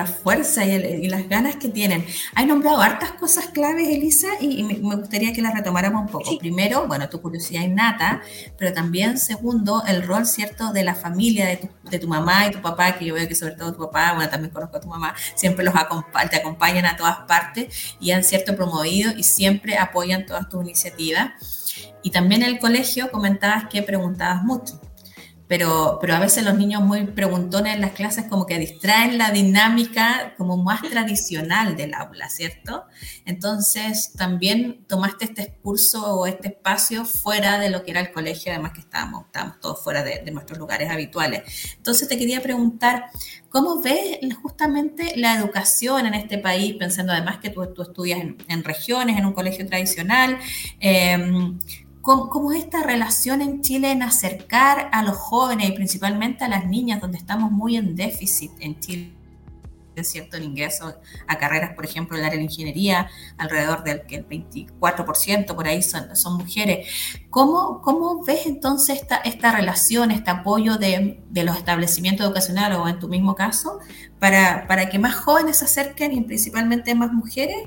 la 0.00 0.06
fuerza 0.06 0.64
y, 0.64 1.08
las 1.08 1.28
ganas 1.28 1.56
que 1.56 1.68
tienen. 1.68 2.06
Hay 2.34 2.46
nombrado 2.46 2.80
hartas 2.80 3.12
cosas 3.12 3.46
claves, 3.48 3.88
Elisa, 3.88 4.28
y, 4.40 4.62
me, 4.62 4.74
gustaría 4.76 5.32
que 5.32 5.42
las 5.42 5.54
retomáramos 5.54 6.02
un 6.02 6.08
poco. 6.08 6.38
Primero, 6.38 6.86
bueno, 6.86 7.08
tu 7.10 7.20
curiosidad 7.20 7.62
innata, 7.62 8.22
pero 8.56 8.72
también, 8.72 9.18
segundo, 9.18 9.82
el 9.86 10.02
rol, 10.02 10.24
¿cierto?, 10.24 10.72
de 10.72 10.84
la 10.84 10.94
familia, 10.94 11.46
de 11.46 11.56
tu, 11.58 11.68
de 11.90 11.98
tu, 11.98 12.08
mamá 12.08 12.46
y 12.46 12.50
tu 12.52 12.62
papá, 12.62 12.96
que 12.96 13.04
yo 13.04 13.14
veo 13.14 13.28
que 13.28 13.34
sobre 13.34 13.54
todo 13.54 13.74
tu 13.74 13.80
papá, 13.80 14.14
bueno, 14.14 14.30
también 14.30 14.52
conozco 14.52 14.78
a 14.78 14.80
tu 14.80 14.88
mamá, 14.88 15.14
siempre 15.34 15.64
los 15.64 15.74
te 16.30 16.36
acompañan 16.36 16.86
a 16.86 16.96
todas 16.96 17.18
partes 17.28 17.96
y 18.00 18.12
han, 18.12 18.24
¿cierto?, 18.24 18.56
promovido 18.56 19.12
y 19.14 19.22
siempre 19.24 19.76
apoyan 19.76 20.24
todas 20.24 20.48
tus 20.48 20.62
iniciativas. 20.62 21.32
Y 22.02 22.10
también 22.10 22.42
el 22.42 22.58
colegio 22.58 23.10
comentabas 23.10 23.66
que 23.70 23.82
preguntabas 23.82 24.42
mucho 24.42 24.80
pero, 25.50 25.98
pero 26.00 26.14
a 26.14 26.20
veces 26.20 26.44
los 26.44 26.56
niños 26.56 26.80
muy 26.80 27.06
preguntones 27.06 27.74
en 27.74 27.80
las 27.80 27.90
clases 27.90 28.26
como 28.26 28.46
que 28.46 28.56
distraen 28.56 29.18
la 29.18 29.32
dinámica 29.32 30.32
como 30.38 30.56
más 30.56 30.80
tradicional 30.80 31.76
del 31.76 31.92
aula, 31.94 32.28
¿cierto? 32.28 32.84
Entonces 33.24 34.12
también 34.16 34.84
tomaste 34.86 35.24
este 35.24 35.56
curso 35.60 36.20
o 36.20 36.28
este 36.28 36.50
espacio 36.50 37.04
fuera 37.04 37.58
de 37.58 37.68
lo 37.68 37.82
que 37.82 37.90
era 37.90 37.98
el 37.98 38.12
colegio, 38.12 38.52
además 38.52 38.74
que 38.74 38.80
estábamos, 38.82 39.26
estábamos 39.26 39.58
todos 39.58 39.82
fuera 39.82 40.04
de, 40.04 40.22
nuestros 40.30 40.56
lugares 40.56 40.88
habituales. 40.88 41.42
Entonces 41.78 42.06
te 42.06 42.16
quería 42.16 42.40
preguntar, 42.40 43.06
¿cómo 43.48 43.82
ves 43.82 44.20
justamente 44.40 45.14
la 45.16 45.34
educación 45.34 46.06
en 46.06 46.14
este 46.14 46.38
país, 46.38 46.76
pensando 46.78 47.12
además 47.12 47.38
que 47.38 47.50
tú, 47.50 47.82
estudias 47.82 48.20
en, 48.20 48.62
regiones, 48.62 49.18
en 49.18 49.26
un 49.26 49.32
colegio 49.32 49.66
tradicional? 49.66 50.38
Eh, 50.78 51.18
¿Cómo, 52.10 52.50
es 52.50 52.64
esta 52.64 52.82
relación 52.82 53.40
en 53.40 53.62
Chile 53.62 53.92
en 53.92 54.02
acercar 54.02 54.88
a 54.92 55.04
los 55.04 55.16
jóvenes 55.16 55.68
y 55.68 55.72
principalmente 55.72 56.42
a 56.44 56.48
las 56.48 56.66
niñas, 56.66 57.00
donde 57.00 57.18
estamos 57.18 57.52
muy 57.52 57.76
en 57.76 57.94
déficit 57.94 58.50
en 58.58 58.80
Chile? 58.80 59.12
cierto 60.02 60.38
el 60.38 60.44
ingreso 60.44 60.94
a 61.26 61.36
carreras, 61.36 61.74
por 61.74 61.84
ejemplo, 61.84 62.16
en 62.16 62.22
el 62.22 62.26
área 62.28 62.38
de 62.38 62.44
ingeniería, 62.44 63.10
alrededor 63.36 63.84
del 63.84 64.06
que 64.06 64.16
el 64.16 64.26
24% 64.26 65.54
por 65.54 65.66
ahí 65.66 65.82
son, 65.82 66.08
mujeres. 66.38 66.88
¿Cómo, 67.28 67.82
¿Cómo, 67.82 68.24
ves 68.24 68.46
entonces 68.46 68.98
esta, 68.98 69.16
esta 69.16 69.52
relación, 69.52 70.10
este 70.10 70.30
apoyo 70.30 70.78
de, 70.78 71.22
de, 71.28 71.44
los 71.44 71.54
establecimientos 71.58 72.24
educacionales 72.24 72.78
o 72.78 72.88
en 72.88 72.98
tu 72.98 73.08
mismo 73.08 73.34
caso, 73.34 73.78
para, 74.18 74.88
que 74.88 74.98
más 74.98 75.16
jóvenes 75.16 75.58
se 75.58 75.66
acerquen 75.66 76.12
y 76.12 76.22
principalmente 76.22 76.94
más 76.94 77.12
mujeres 77.12 77.58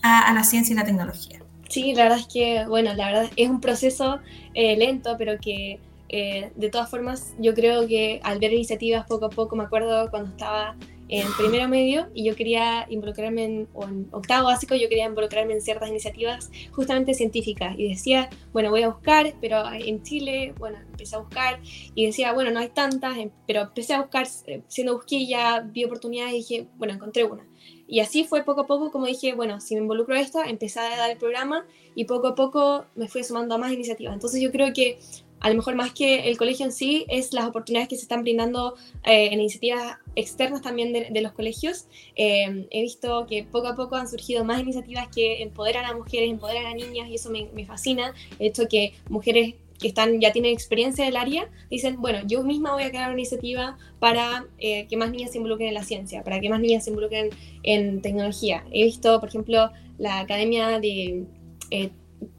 a 0.00 0.32
la 0.32 0.44
ciencia 0.44 0.72
y 0.72 0.76
la 0.76 0.84
tecnología? 0.84 1.41
Sí, 1.72 1.94
la 1.94 2.02
verdad 2.02 2.18
es 2.18 2.26
que, 2.26 2.66
bueno, 2.66 2.92
la 2.92 3.06
verdad 3.06 3.30
es 3.34 3.48
un 3.48 3.58
proceso 3.62 4.20
eh, 4.52 4.76
lento, 4.76 5.16
pero 5.16 5.38
que 5.40 5.80
eh, 6.10 6.52
de 6.54 6.68
todas 6.68 6.90
formas 6.90 7.34
yo 7.38 7.54
creo 7.54 7.86
que 7.86 8.20
al 8.24 8.38
ver 8.40 8.52
iniciativas 8.52 9.06
poco 9.06 9.24
a 9.24 9.30
poco, 9.30 9.56
me 9.56 9.64
acuerdo 9.64 10.10
cuando 10.10 10.28
estaba 10.28 10.76
en 11.08 11.26
primero 11.38 11.68
medio 11.68 12.10
y 12.12 12.24
yo 12.24 12.36
quería 12.36 12.86
involucrarme 12.90 13.44
en, 13.44 13.68
o 13.72 13.84
en 13.84 14.06
octavo 14.12 14.48
básico, 14.48 14.74
yo 14.74 14.90
quería 14.90 15.06
involucrarme 15.06 15.54
en 15.54 15.62
ciertas 15.62 15.88
iniciativas 15.88 16.50
justamente 16.72 17.14
científicas 17.14 17.74
y 17.78 17.88
decía, 17.88 18.28
bueno, 18.52 18.68
voy 18.68 18.82
a 18.82 18.88
buscar, 18.88 19.32
pero 19.40 19.64
en 19.72 20.02
Chile, 20.02 20.52
bueno, 20.58 20.76
empecé 20.78 21.16
a 21.16 21.20
buscar 21.20 21.58
y 21.94 22.04
decía, 22.04 22.34
bueno, 22.34 22.50
no 22.50 22.60
hay 22.60 22.68
tantas, 22.68 23.16
em, 23.16 23.30
pero 23.46 23.62
empecé 23.62 23.94
a 23.94 24.02
buscar, 24.02 24.26
eh, 24.46 24.60
siendo 24.68 24.94
busquilla, 24.94 25.60
vi 25.60 25.84
oportunidades 25.84 26.34
y 26.34 26.36
dije, 26.36 26.66
bueno, 26.76 26.92
encontré 26.92 27.24
una. 27.24 27.46
Y 27.92 28.00
así 28.00 28.24
fue 28.24 28.42
poco 28.42 28.62
a 28.62 28.66
poco, 28.66 28.90
como 28.90 29.04
dije, 29.04 29.34
bueno, 29.34 29.60
si 29.60 29.74
me 29.74 29.82
involucro 29.82 30.14
en 30.14 30.22
esto, 30.22 30.42
empecé 30.42 30.80
a 30.80 30.96
dar 30.96 31.10
el 31.10 31.18
programa 31.18 31.66
y 31.94 32.06
poco 32.06 32.28
a 32.28 32.34
poco 32.34 32.86
me 32.94 33.06
fui 33.06 33.22
sumando 33.22 33.54
a 33.54 33.58
más 33.58 33.70
iniciativas. 33.70 34.14
Entonces 34.14 34.40
yo 34.40 34.50
creo 34.50 34.72
que 34.72 34.98
a 35.40 35.50
lo 35.50 35.56
mejor 35.56 35.74
más 35.74 35.92
que 35.92 36.30
el 36.30 36.38
colegio 36.38 36.64
en 36.64 36.72
sí, 36.72 37.04
es 37.10 37.34
las 37.34 37.44
oportunidades 37.44 37.90
que 37.90 37.96
se 37.96 38.02
están 38.02 38.22
brindando 38.22 38.76
eh, 39.04 39.26
en 39.26 39.40
iniciativas 39.40 39.98
externas 40.16 40.62
también 40.62 40.94
de, 40.94 41.20
los 41.20 41.32
colegios. 41.32 41.86
Eh, 42.16 42.66
he 42.70 42.80
visto 42.80 43.26
que 43.26 43.44
poco 43.44 43.68
a 43.68 43.74
poco 43.74 43.96
han 43.96 44.08
surgido 44.08 44.42
más 44.42 44.62
iniciativas 44.62 45.08
que 45.14 45.42
empoderan 45.42 45.84
a 45.84 45.94
mujeres, 45.94 46.30
empoderan 46.30 46.64
a 46.64 46.74
niñas 46.74 47.10
y 47.10 47.16
eso 47.16 47.28
me, 47.28 47.66
fascina. 47.66 48.14
El 48.38 48.46
hecho 48.46 48.68
que 48.70 48.94
mujeres 49.10 49.56
que 49.82 49.88
están, 49.88 50.20
ya 50.20 50.32
tienen 50.32 50.52
experiencia 50.52 51.04
del 51.04 51.16
área, 51.16 51.50
dicen, 51.68 52.00
bueno, 52.00 52.20
yo 52.26 52.42
misma 52.42 52.72
voy 52.72 52.84
a 52.84 52.88
crear 52.88 53.10
una 53.10 53.18
iniciativa 53.18 53.76
para 53.98 54.46
eh, 54.58 54.86
que 54.88 54.96
más 54.96 55.10
niñas 55.10 55.32
se 55.32 55.38
involucren 55.38 55.68
en 55.68 55.74
la 55.74 55.84
ciencia, 55.84 56.22
para 56.22 56.40
que 56.40 56.48
más 56.48 56.60
niñas 56.60 56.84
se 56.84 56.90
involucren 56.90 57.30
en 57.62 58.00
tecnología. 58.00 58.64
He 58.72 58.84
visto, 58.84 59.20
por 59.20 59.28
ejemplo, 59.28 59.70
la 59.98 60.20
Academia 60.20 60.80
de 60.80 61.26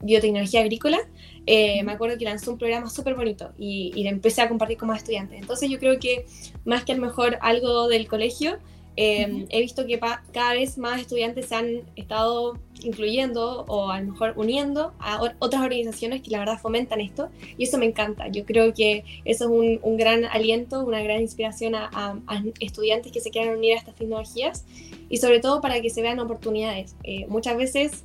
Biotecnología 0.02 0.62
Agrícola, 0.62 0.98
eh, 1.46 1.84
me 1.84 1.92
acuerdo 1.92 2.18
que 2.18 2.26
lanzó 2.26 2.52
un 2.52 2.58
programa 2.58 2.90
súper 2.90 3.16
bonito 3.16 3.52
y, 3.58 3.92
y, 3.96 4.08
empecé 4.08 4.42
a 4.42 4.48
compartir 4.48 4.78
con 4.78 4.88
más 4.88 5.00
estudiantes. 5.00 5.40
Entonces 5.40 5.70
yo 5.70 5.78
creo 5.78 6.00
que 6.00 6.26
más 6.64 6.86
que 6.86 6.94
a 6.94 6.96
lo 6.96 7.02
mejor 7.02 7.38
algo 7.42 7.88
del 7.90 8.08
colegio, 8.08 8.60
eh, 8.96 9.46
he 9.50 9.62
visto 9.62 9.86
que 9.88 10.00
cada 10.00 10.54
vez 10.54 10.78
más 10.78 11.02
estudiantes 11.02 11.48
se 11.48 11.56
han 11.56 11.82
estado 11.96 12.60
incluyendo 12.84 13.66
o 13.68 13.90
a 13.90 14.00
lo 14.02 14.12
mejor 14.12 14.34
uniendo 14.36 14.94
a 15.00 15.22
otras 15.40 15.62
organizaciones 15.62 16.22
que 16.22 16.30
la 16.32 16.40
verdad 16.40 16.60
fomentan 16.60 17.02
esto 17.02 17.30
y 17.58 17.64
eso 17.64 17.78
me 17.78 17.86
encanta. 17.86 18.28
Yo 18.28 18.46
creo 18.46 18.74
que 18.74 19.04
eso 19.26 19.46
es 19.46 19.50
un, 19.50 19.80
un 19.82 19.98
gran 19.98 20.26
aliento, 20.26 20.84
una 20.84 21.02
gran 21.02 21.22
inspiración 21.22 21.76
a, 21.76 21.90
a, 21.94 22.44
estudiantes 22.60 23.12
que 23.12 23.20
se 23.20 23.32
quieran 23.32 23.58
unir 23.58 23.74
a 23.74 23.78
estas 23.78 23.96
tecnologías 23.96 24.66
y 25.10 25.18
sobre 25.18 25.40
todo 25.40 25.62
para 25.62 25.82
que 25.82 25.90
se 25.90 26.02
vean 26.02 26.20
oportunidades. 26.20 26.96
Eh, 27.04 27.26
muchas 27.28 27.58
veces 27.58 28.04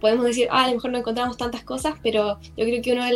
podemos 0.00 0.24
decir, 0.24 0.48
ah, 0.50 0.64
a 0.64 0.68
lo 0.68 0.74
mejor 0.74 0.90
no 0.90 0.98
encontramos 0.98 1.36
tantas 1.36 1.62
cosas, 1.62 1.94
pero 2.02 2.38
yo 2.56 2.64
creo 2.64 2.82
que 2.82 2.92
una 2.92 3.06
de 3.06 3.12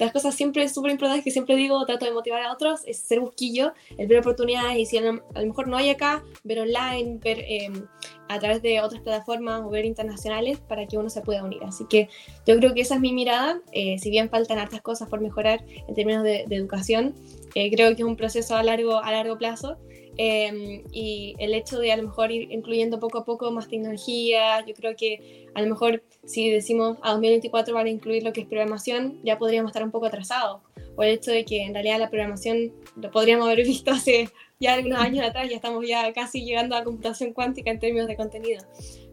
las, 0.00 0.10
las 0.10 0.12
cosas 0.12 0.34
siempre 0.34 0.68
súper 0.68 0.90
importantes 0.90 1.22
que 1.22 1.30
siempre 1.30 1.54
digo, 1.54 1.84
trato 1.86 2.04
de 2.04 2.12
motivar 2.12 2.42
a 2.42 2.52
otros, 2.52 2.80
es 2.86 2.98
ser 2.98 3.20
busquillo, 3.20 3.72
el 3.96 4.08
ver 4.08 4.18
oportunidades 4.18 4.78
y 4.78 4.86
si 4.86 4.98
a 4.98 5.02
lo, 5.02 5.22
mejor 5.34 5.68
no 5.68 5.76
hay 5.76 5.90
acá, 5.90 6.24
ver 6.42 6.60
online, 6.60 7.18
ver 7.22 7.44
em, 7.46 7.86
a 8.28 8.38
través 8.38 8.60
de 8.62 8.80
otras 8.80 9.02
plataformas 9.02 9.62
o 9.62 9.70
ver 9.70 9.84
internacionales 9.84 10.58
para 10.58 10.86
que 10.86 10.98
uno 10.98 11.10
se 11.10 11.20
pueda 11.20 11.44
unir. 11.44 11.62
Así 11.64 11.84
que 11.88 12.08
yo 12.46 12.56
creo 12.56 12.74
que 12.74 12.80
esa 12.80 12.96
es 12.96 13.00
mi 13.00 13.12
mirada, 13.12 13.60
eh, 13.72 13.98
si 13.98 14.10
bien 14.10 14.30
faltan 14.30 14.58
hartas 14.58 14.82
cosas 14.82 15.08
por 15.08 15.20
mejorar 15.20 15.64
en 15.86 15.94
términos 15.94 16.24
de, 16.24 16.44
de 16.48 16.56
educación, 16.56 17.14
eh, 17.54 17.70
creo 17.70 17.94
que 17.94 18.02
es 18.02 18.08
un 18.08 18.16
proceso 18.16 18.56
a 18.56 18.62
largo, 18.62 18.98
a 18.98 19.12
largo 19.12 19.38
plazo 19.38 19.78
Em, 20.16 20.82
y 20.92 21.34
el 21.38 21.54
hecho 21.54 21.78
de 21.78 21.92
a 21.92 21.96
lo 21.96 22.02
mejor 22.02 22.30
ir 22.30 22.50
incluyendo 22.50 22.98
poco 22.98 23.18
a 23.18 23.24
poco 23.24 23.50
más 23.52 23.68
tecnología, 23.68 24.64
yo 24.66 24.74
creo 24.74 24.96
que 24.96 25.48
a 25.54 25.62
lo 25.62 25.68
mejor 25.68 26.02
si 26.24 26.50
decimos 26.50 26.98
a 27.02 27.12
2024 27.12 27.74
van 27.74 27.86
a 27.86 27.90
incluir 27.90 28.22
lo 28.22 28.32
que 28.32 28.42
es 28.42 28.46
programación, 28.46 29.20
ya 29.24 29.38
podríamos 29.38 29.70
estar 29.70 29.82
un 29.82 29.90
poco 29.90 30.06
atrasados. 30.06 30.60
O 30.96 31.02
el 31.02 31.10
hecho 31.10 31.30
de 31.30 31.44
que 31.44 31.62
en 31.62 31.72
realidad 31.72 31.98
la 31.98 32.10
programación 32.10 32.72
lo 32.96 33.10
podríamos 33.10 33.46
haber 33.46 33.64
visto 33.66 33.92
hace 33.92 34.28
ya 34.58 34.74
algunos 34.74 34.98
años 34.98 35.26
atrás, 35.26 35.48
ya 35.48 35.56
estamos 35.56 35.86
ya 35.86 36.12
casi 36.12 36.44
llegando 36.44 36.76
a 36.76 36.84
computación 36.84 37.32
cuántica 37.32 37.70
en 37.70 37.78
términos 37.78 38.08
de 38.08 38.16
contenido. 38.16 38.62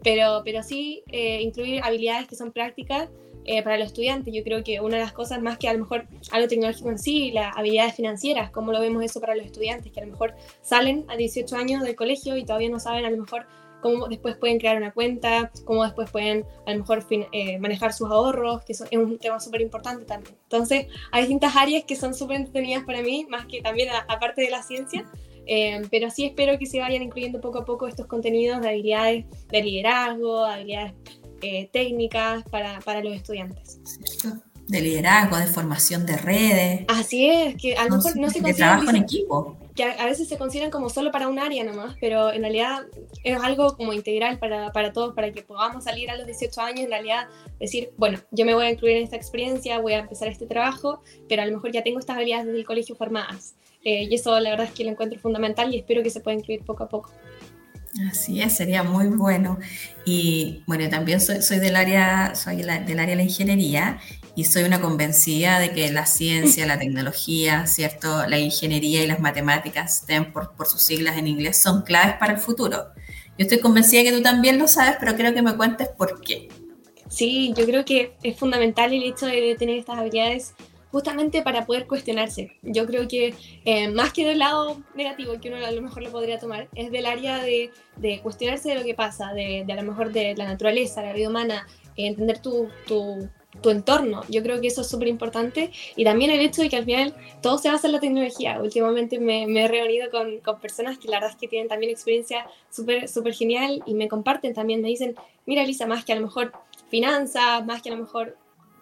Pero, 0.04 0.42
pero 0.44 0.62
sí 0.62 1.02
eh, 1.10 1.40
incluir 1.40 1.80
habilidades 1.82 2.28
que 2.28 2.36
son 2.36 2.52
prácticas 2.52 3.08
eh, 3.50 3.62
para 3.62 3.78
los 3.78 3.86
estudiantes. 3.86 4.34
Yo 4.34 4.44
creo 4.44 4.62
que 4.62 4.78
una 4.78 4.98
de 4.98 5.02
las 5.04 5.14
cosas 5.14 5.40
más 5.40 5.56
que 5.56 5.68
a 5.68 5.72
lo 5.72 5.78
mejor 5.78 6.06
algo 6.32 6.48
tecnológico 6.48 6.90
en 6.90 6.98
sí, 6.98 7.30
las 7.32 7.56
habilidades 7.56 7.94
financieras, 7.94 8.50
cómo 8.50 8.72
lo 8.72 8.80
vemos 8.80 9.02
eso 9.02 9.22
para 9.22 9.34
los 9.34 9.46
estudiantes, 9.46 9.90
que 9.90 10.00
a 10.00 10.04
lo 10.04 10.12
mejor 10.12 10.34
salen 10.60 11.06
a 11.08 11.16
18 11.16 11.56
años 11.56 11.82
del 11.82 11.96
colegio 11.96 12.36
y 12.36 12.44
todavía 12.44 12.68
no 12.68 12.78
saben 12.78 13.06
a 13.06 13.10
lo 13.10 13.16
mejor 13.16 13.46
cómo 13.80 14.06
después 14.06 14.36
pueden 14.36 14.58
crear 14.58 14.76
una 14.76 14.92
cuenta, 14.92 15.50
cómo 15.64 15.82
después 15.82 16.10
pueden 16.10 16.44
a 16.66 16.72
lo 16.74 16.80
mejor 16.80 17.06
eh, 17.10 17.58
manejar 17.58 17.94
sus 17.94 18.10
ahorros, 18.10 18.64
que 18.66 18.74
eso 18.74 18.84
es 18.90 18.98
un 18.98 19.18
tema 19.18 19.40
súper 19.40 19.62
importante 19.62 20.04
también. 20.04 20.36
Entonces, 20.42 20.88
hay 21.10 21.22
distintas 21.22 21.56
áreas 21.56 21.84
que 21.84 21.96
son 21.96 22.14
súper 22.14 22.36
entretenidas 22.36 22.84
para 22.84 23.00
mí, 23.00 23.26
más 23.30 23.46
que 23.46 23.62
también 23.62 23.88
aparte 24.08 24.42
de 24.42 24.50
la 24.50 24.62
ciencia, 24.62 25.10
eh, 25.46 25.80
pero 25.90 26.10
sí 26.10 26.26
espero 26.26 26.58
que 26.58 26.66
se 26.66 26.80
vayan 26.80 27.02
incluyendo 27.02 27.40
poco 27.40 27.60
a 27.60 27.64
poco 27.64 27.88
estos 27.88 28.06
contenidos 28.08 28.60
de 28.60 28.68
habilidades 28.68 29.24
de 29.48 29.62
liderazgo, 29.62 30.44
habilidades 30.44 30.92
eh, 31.42 31.68
técnicas 31.72 32.44
para, 32.50 32.80
para, 32.80 33.02
los 33.02 33.14
estudiantes. 33.14 33.80
De 34.66 34.80
liderazgo, 34.80 35.36
de 35.38 35.46
formación 35.46 36.04
de 36.04 36.16
redes. 36.16 36.84
Así 36.88 37.30
es, 37.30 37.56
que 37.56 37.74
a 37.76 37.84
lo 37.84 37.96
mejor 37.96 38.16
no 38.16 38.28
se 38.28 38.40
De 38.40 38.52
trabajo 38.52 38.90
en 38.90 38.96
equipo. 38.96 39.56
Que 39.74 39.84
a, 39.84 40.04
veces 40.04 40.28
se 40.28 40.36
consideran 40.36 40.70
como 40.70 40.90
solo 40.90 41.10
para 41.10 41.28
un 41.28 41.38
área 41.38 41.64
nomás, 41.64 41.96
pero 42.00 42.32
en 42.32 42.42
realidad 42.42 42.86
es 43.24 43.40
algo 43.40 43.76
como 43.76 43.92
integral 43.92 44.38
para, 44.38 44.72
para 44.72 44.92
todos, 44.92 45.14
para 45.14 45.32
que 45.32 45.42
podamos 45.42 45.84
salir 45.84 46.10
a 46.10 46.16
los 46.16 46.26
18 46.26 46.60
años, 46.60 46.80
en 46.80 46.90
realidad 46.90 47.28
decir, 47.58 47.92
bueno, 47.96 48.18
yo 48.30 48.44
me 48.44 48.54
voy 48.54 48.66
a 48.66 48.70
incluir 48.70 48.96
en 48.96 49.04
esta 49.04 49.16
experiencia, 49.16 49.78
voy 49.78 49.94
a 49.94 50.00
empezar 50.00 50.28
este 50.28 50.46
trabajo, 50.46 51.00
pero 51.28 51.42
a 51.42 51.46
lo 51.46 51.52
mejor 51.52 51.72
ya 51.72 51.82
tengo 51.82 51.98
estas 51.98 52.16
habilidades 52.16 52.46
desde 52.46 52.58
el 52.58 52.66
colegio 52.66 52.96
formadas. 52.96 53.54
Eh, 53.84 54.08
y 54.10 54.14
eso 54.14 54.38
la 54.40 54.50
verdad 54.50 54.66
es 54.66 54.72
que 54.72 54.84
lo 54.84 54.90
encuentro 54.90 55.18
fundamental 55.20 55.72
y 55.72 55.78
espero 55.78 56.02
que 56.02 56.10
se 56.10 56.20
pueda 56.20 56.36
incluir 56.36 56.64
poco 56.64 56.84
a 56.84 56.88
poco. 56.88 57.10
Así 58.10 58.42
es, 58.42 58.56
sería 58.56 58.82
muy 58.82 59.06
bueno. 59.06 59.58
Y 60.04 60.62
bueno, 60.66 60.88
también 60.88 61.20
soy, 61.20 61.42
soy 61.42 61.58
del 61.58 61.76
área, 61.76 62.34
soy 62.34 62.56
del 62.56 62.70
área 62.70 63.06
de 63.06 63.16
la 63.16 63.22
ingeniería 63.22 63.98
y 64.36 64.44
soy 64.44 64.64
una 64.64 64.80
convencida 64.80 65.58
de 65.58 65.72
que 65.72 65.90
la 65.90 66.06
ciencia, 66.06 66.66
la 66.66 66.78
tecnología, 66.78 67.66
¿cierto? 67.66 68.26
La 68.26 68.38
ingeniería 68.38 69.02
y 69.02 69.06
las 69.06 69.20
matemáticas, 69.20 70.04
por, 70.32 70.52
por 70.52 70.66
sus 70.68 70.82
siglas 70.82 71.16
en 71.16 71.26
inglés, 71.26 71.60
son 71.60 71.82
claves 71.82 72.16
para 72.20 72.34
el 72.34 72.38
futuro. 72.38 72.84
Yo 73.38 73.44
estoy 73.44 73.58
convencida 73.58 74.02
que 74.02 74.12
tú 74.12 74.22
también 74.22 74.58
lo 74.58 74.68
sabes, 74.68 74.96
pero 75.00 75.16
creo 75.16 75.34
que 75.34 75.42
me 75.42 75.56
cuentes 75.56 75.88
por 75.88 76.20
qué. 76.20 76.48
Sí, 77.08 77.52
yo 77.56 77.64
creo 77.64 77.84
que 77.84 78.16
es 78.22 78.36
fundamental 78.36 78.92
el 78.92 79.02
hecho 79.02 79.26
de 79.26 79.56
tener 79.58 79.78
estas 79.78 79.98
habilidades 79.98 80.54
justamente 80.90 81.42
para 81.42 81.66
poder 81.66 81.86
cuestionarse. 81.86 82.52
Yo 82.62 82.86
creo 82.86 83.08
que 83.08 83.34
eh, 83.64 83.88
más 83.88 84.12
que 84.12 84.24
del 84.24 84.38
lado 84.38 84.80
negativo 84.94 85.34
que 85.40 85.48
uno 85.48 85.64
a 85.64 85.70
lo 85.70 85.82
mejor 85.82 86.02
lo 86.02 86.10
podría 86.10 86.38
tomar, 86.38 86.68
es 86.74 86.90
del 86.90 87.06
área 87.06 87.42
de, 87.42 87.70
cuestionarse 88.22 88.70
de 88.70 88.74
lo 88.76 88.84
que 88.84 88.94
pasa, 88.94 89.32
de, 89.32 89.64
a 89.68 89.74
lo 89.74 89.82
mejor 89.82 90.12
de 90.12 90.34
la 90.36 90.46
naturaleza, 90.46 91.02
la 91.02 91.12
vida 91.12 91.28
humana, 91.28 91.66
entender 91.96 92.40
tu, 92.40 92.68
entorno. 93.64 94.22
Yo 94.28 94.42
creo 94.42 94.60
que 94.60 94.68
eso 94.68 94.82
es 94.82 94.88
súper 94.88 95.08
importante 95.08 95.72
y 95.96 96.04
también 96.04 96.30
el 96.30 96.40
hecho 96.40 96.62
de 96.62 96.68
que 96.68 96.76
al 96.76 96.84
final 96.84 97.14
todo 97.42 97.58
se 97.58 97.68
basa 97.68 97.88
en 97.88 97.94
la 97.94 98.00
tecnología. 98.00 98.60
Últimamente 98.62 99.18
me, 99.18 99.42
he 99.42 99.68
reunido 99.68 100.10
con, 100.10 100.60
personas 100.60 100.96
que 100.98 101.08
la 101.08 101.16
verdad 101.16 101.30
es 101.30 101.36
que 101.36 101.48
tienen 101.48 101.68
también 101.68 101.90
experiencia 101.90 102.46
súper 102.70 103.08
súper 103.08 103.34
genial 103.34 103.82
y 103.84 103.94
me 103.94 104.06
comparten 104.06 104.54
también, 104.54 104.80
me 104.80 104.88
dicen, 104.88 105.16
mira 105.44 105.64
Lisa, 105.64 105.86
más 105.86 106.04
que 106.04 106.12
a 106.12 106.16
lo 106.16 106.22
mejor 106.22 106.52
finanzas, 106.88 107.66
más 107.66 107.82
que 107.82 107.90
a 107.90 107.96
lo 107.96 108.02
mejor 108.02 108.36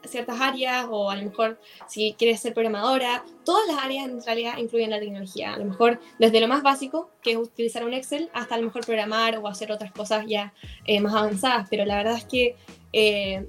ciertas 0.08 0.40
áreas 0.40 0.86
o 0.90 1.10
a 1.10 1.16
lo 1.16 1.22
mejor 1.22 1.60
si 1.88 2.14
quieres 2.18 2.40
ser 2.40 2.54
programadora, 2.54 3.25
todas 3.44 3.66
las 3.66 3.84
áreas 3.84 4.08
en 4.08 4.22
realidad 4.22 4.58
incluyen 4.58 4.90
la 4.90 5.00
tecnología. 5.00 5.54
A 5.54 5.58
lo 5.58 5.64
mejor 5.64 6.00
desde 6.18 6.40
lo 6.40 6.48
más 6.48 6.62
básico, 6.62 7.10
que 7.22 7.32
es 7.32 7.36
utilizar 7.36 7.84
un 7.84 7.94
Excel, 7.94 8.30
hasta 8.32 8.54
a 8.54 8.58
lo 8.58 8.64
mejor 8.64 8.84
programar 8.84 9.38
o 9.38 9.48
hacer 9.48 9.72
otras 9.72 9.92
cosas 9.92 10.25
ya 10.26 10.52
eh, 10.84 11.00
más 11.00 11.14
avanzadas. 11.14 11.68
Pero 11.70 11.84
la 11.84 11.96
verdad 11.96 12.16
es 12.16 12.25
que 12.25 12.56
eh, 12.92 13.46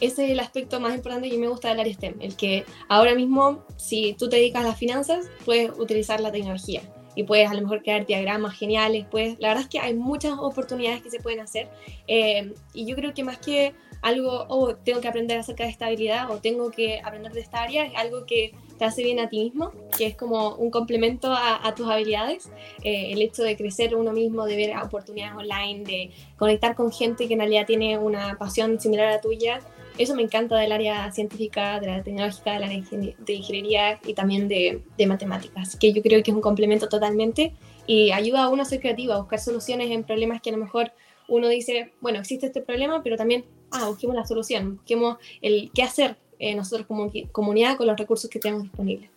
ese 0.00 0.26
es 0.26 0.30
el 0.30 0.40
aspecto 0.40 0.80
más 0.80 0.94
importante 0.94 1.30
que 1.30 1.38
me 1.38 1.48
gusta 1.48 1.68
del 1.68 1.80
área 1.80 1.94
STEM, 1.94 2.16
el 2.20 2.36
que 2.36 2.64
ahora 2.88 3.14
mismo 3.14 3.64
si 3.76 4.14
tú 4.18 4.28
te 4.28 4.36
dedicas 4.36 4.64
a 4.64 4.68
las 4.68 4.78
finanzas, 4.78 5.26
puedes 5.44 5.70
utilizar 5.78 6.20
la 6.20 6.30
tecnología 6.30 6.82
y 7.16 7.24
puedes 7.24 7.50
a 7.50 7.54
lo 7.54 7.62
mejor 7.62 7.82
crear 7.82 8.06
diagramas 8.06 8.56
geniales, 8.56 9.06
pues 9.10 9.36
la 9.40 9.48
verdad 9.48 9.64
es 9.64 9.68
que 9.68 9.80
hay 9.80 9.94
muchas 9.94 10.34
oportunidades 10.38 11.02
que 11.02 11.10
se 11.10 11.18
pueden 11.18 11.40
hacer 11.40 11.68
eh, 12.06 12.54
y 12.72 12.86
yo 12.86 12.94
creo 12.94 13.12
que 13.12 13.24
más 13.24 13.38
que 13.38 13.74
algo, 14.02 14.46
oh, 14.48 14.76
tengo 14.76 15.00
que 15.00 15.08
aprender 15.08 15.38
acerca 15.38 15.64
de 15.64 15.70
esta 15.70 15.86
habilidad 15.86 16.30
o 16.30 16.38
tengo 16.38 16.70
que 16.70 17.00
aprender 17.00 17.32
de 17.32 17.40
esta 17.40 17.62
área, 17.62 17.86
es 17.86 17.94
algo 17.96 18.26
que 18.26 18.52
te 18.78 18.84
hace 18.84 19.02
bien 19.02 19.18
a 19.18 19.28
ti 19.28 19.38
mismo, 19.40 19.72
que 19.96 20.06
es 20.06 20.16
como 20.16 20.54
un 20.56 20.70
complemento 20.70 21.32
a, 21.32 21.74
tus 21.74 21.88
habilidades. 21.88 22.50
Eh, 22.84 23.12
el 23.12 23.22
hecho 23.22 23.42
de 23.42 23.56
crecer 23.56 23.96
uno 23.96 24.12
mismo, 24.12 24.44
de 24.44 24.56
ver 24.56 24.76
oportunidades 24.76 25.34
online, 25.36 25.84
de 25.84 26.10
conectar 26.36 26.76
con 26.76 26.92
gente 26.92 27.26
que 27.26 27.32
en 27.34 27.40
realidad 27.40 27.66
tiene 27.66 27.98
una 27.98 28.36
pasión 28.38 28.78
similar 28.78 29.06
a 29.08 29.10
la 29.12 29.20
tuya, 29.20 29.60
eso 29.98 30.14
me 30.14 30.22
encanta 30.22 30.56
del 30.56 30.72
área 30.72 31.10
científica, 31.12 31.80
de 31.80 31.86
la 31.86 32.02
tecnológica, 32.02 32.52
de 32.52 32.60
la 32.60 32.68
de 32.68 33.32
ingeniería 33.32 33.98
y 34.04 34.14
también 34.14 34.48
de, 34.48 34.82
matemáticas, 35.06 35.76
que 35.76 35.92
yo 35.92 36.02
creo 36.02 36.22
que 36.22 36.30
es 36.30 36.34
un 36.34 36.42
complemento 36.42 36.88
totalmente 36.88 37.54
y 37.86 38.10
ayuda 38.12 38.44
a 38.44 38.48
uno 38.48 38.62
a 38.62 38.64
ser 38.64 38.80
creativo, 38.80 39.12
a 39.12 39.18
buscar 39.18 39.38
soluciones 39.38 39.90
en 39.90 40.04
problemas 40.04 40.40
que 40.42 40.50
a 40.50 40.52
lo 40.52 40.58
mejor 40.58 40.92
uno 41.28 41.48
dice, 41.48 41.92
bueno, 42.00 42.18
existe 42.18 42.46
este 42.46 42.60
problema, 42.60 43.02
pero 43.02 43.16
también 43.16 43.44
ah, 43.70 43.86
busquemos 43.86 44.16
la 44.16 44.26
solución, 44.26 44.76
busquemos 44.76 45.18
el 45.42 45.70
qué 45.74 45.82
hacer 45.82 46.16
eh, 46.38 46.54
nosotros 46.54 46.86
como 46.86 47.10
comunidad 47.32 47.76
con 47.76 47.86
los 47.86 47.96
recursos 47.96 48.30
que 48.30 48.38
tenemos 48.38 48.64
disponibles. 48.64 49.10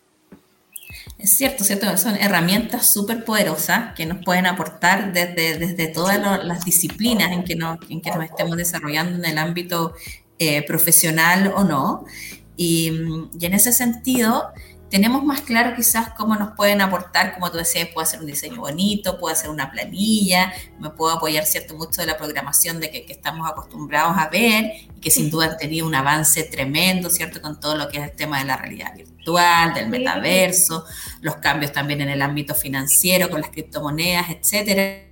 Es 1.19 1.31
cierto, 1.31 1.63
cierto, 1.63 1.95
son 1.97 2.15
herramientas 2.15 2.91
súper 2.91 3.23
poderosas 3.23 3.93
que 3.93 4.05
nos 4.05 4.23
pueden 4.23 4.47
aportar 4.47 5.13
desde, 5.13 5.57
desde 5.57 5.87
todas 5.87 6.43
las 6.43 6.65
disciplinas 6.65 7.31
en 7.31 7.43
que, 7.43 7.55
nos, 7.55 7.77
en 7.89 8.01
que 8.01 8.09
nos 8.09 8.23
estemos 8.23 8.57
desarrollando 8.57 9.17
en 9.17 9.25
el 9.25 9.37
ámbito 9.37 9.93
eh, 10.39 10.63
profesional 10.63 11.53
o 11.55 11.63
no. 11.63 12.05
Y, 12.55 12.91
y, 13.39 13.45
en 13.45 13.53
ese 13.53 13.71
sentido, 13.71 14.51
tenemos 14.89 15.23
más 15.23 15.41
claro 15.41 15.75
quizás 15.75 16.09
cómo 16.09 16.35
nos 16.35 16.55
pueden 16.55 16.81
aportar, 16.81 17.33
como 17.33 17.51
tú 17.51 17.57
decías, 17.57 17.89
puedo 17.93 18.03
hacer 18.03 18.19
un 18.19 18.25
diseño 18.25 18.59
bonito, 18.61 19.19
puedo 19.19 19.33
hacer 19.33 19.49
una 19.49 19.71
planilla, 19.71 20.51
me 20.79 20.89
puedo 20.89 21.13
apoyar, 21.13 21.45
¿cierto?, 21.45 21.75
mucho 21.75 22.01
de 22.01 22.07
la 22.07 22.17
programación 22.17 22.79
de 22.79 22.89
que, 22.89 23.05
que, 23.05 23.13
estamos 23.13 23.49
acostumbrados 23.49 24.17
a 24.17 24.29
ver 24.29 24.71
y 24.95 24.99
que 24.99 25.11
sin 25.11 25.29
duda 25.29 25.51
han 25.51 25.57
tenido 25.57 25.85
un 25.85 25.93
avance 25.93 26.43
tremendo, 26.43 27.09
¿cierto?, 27.09 27.41
con 27.41 27.59
todo 27.59 27.75
lo 27.75 27.87
que 27.87 27.99
es 27.99 28.03
el 28.03 28.15
tema 28.15 28.39
de 28.39 28.45
la 28.45 28.57
realidad 28.57 28.95
virtual, 28.95 29.73
del 29.75 29.89
metaverso, 29.89 30.85
los 31.21 31.35
cambios 31.35 31.71
también 31.71 32.01
en 32.01 32.09
el 32.09 32.21
ámbito 32.21 32.55
financiero 32.55 33.29
con 33.29 33.41
las 33.41 33.51
criptomonedas, 33.51 34.29
etcétera. 34.31 35.05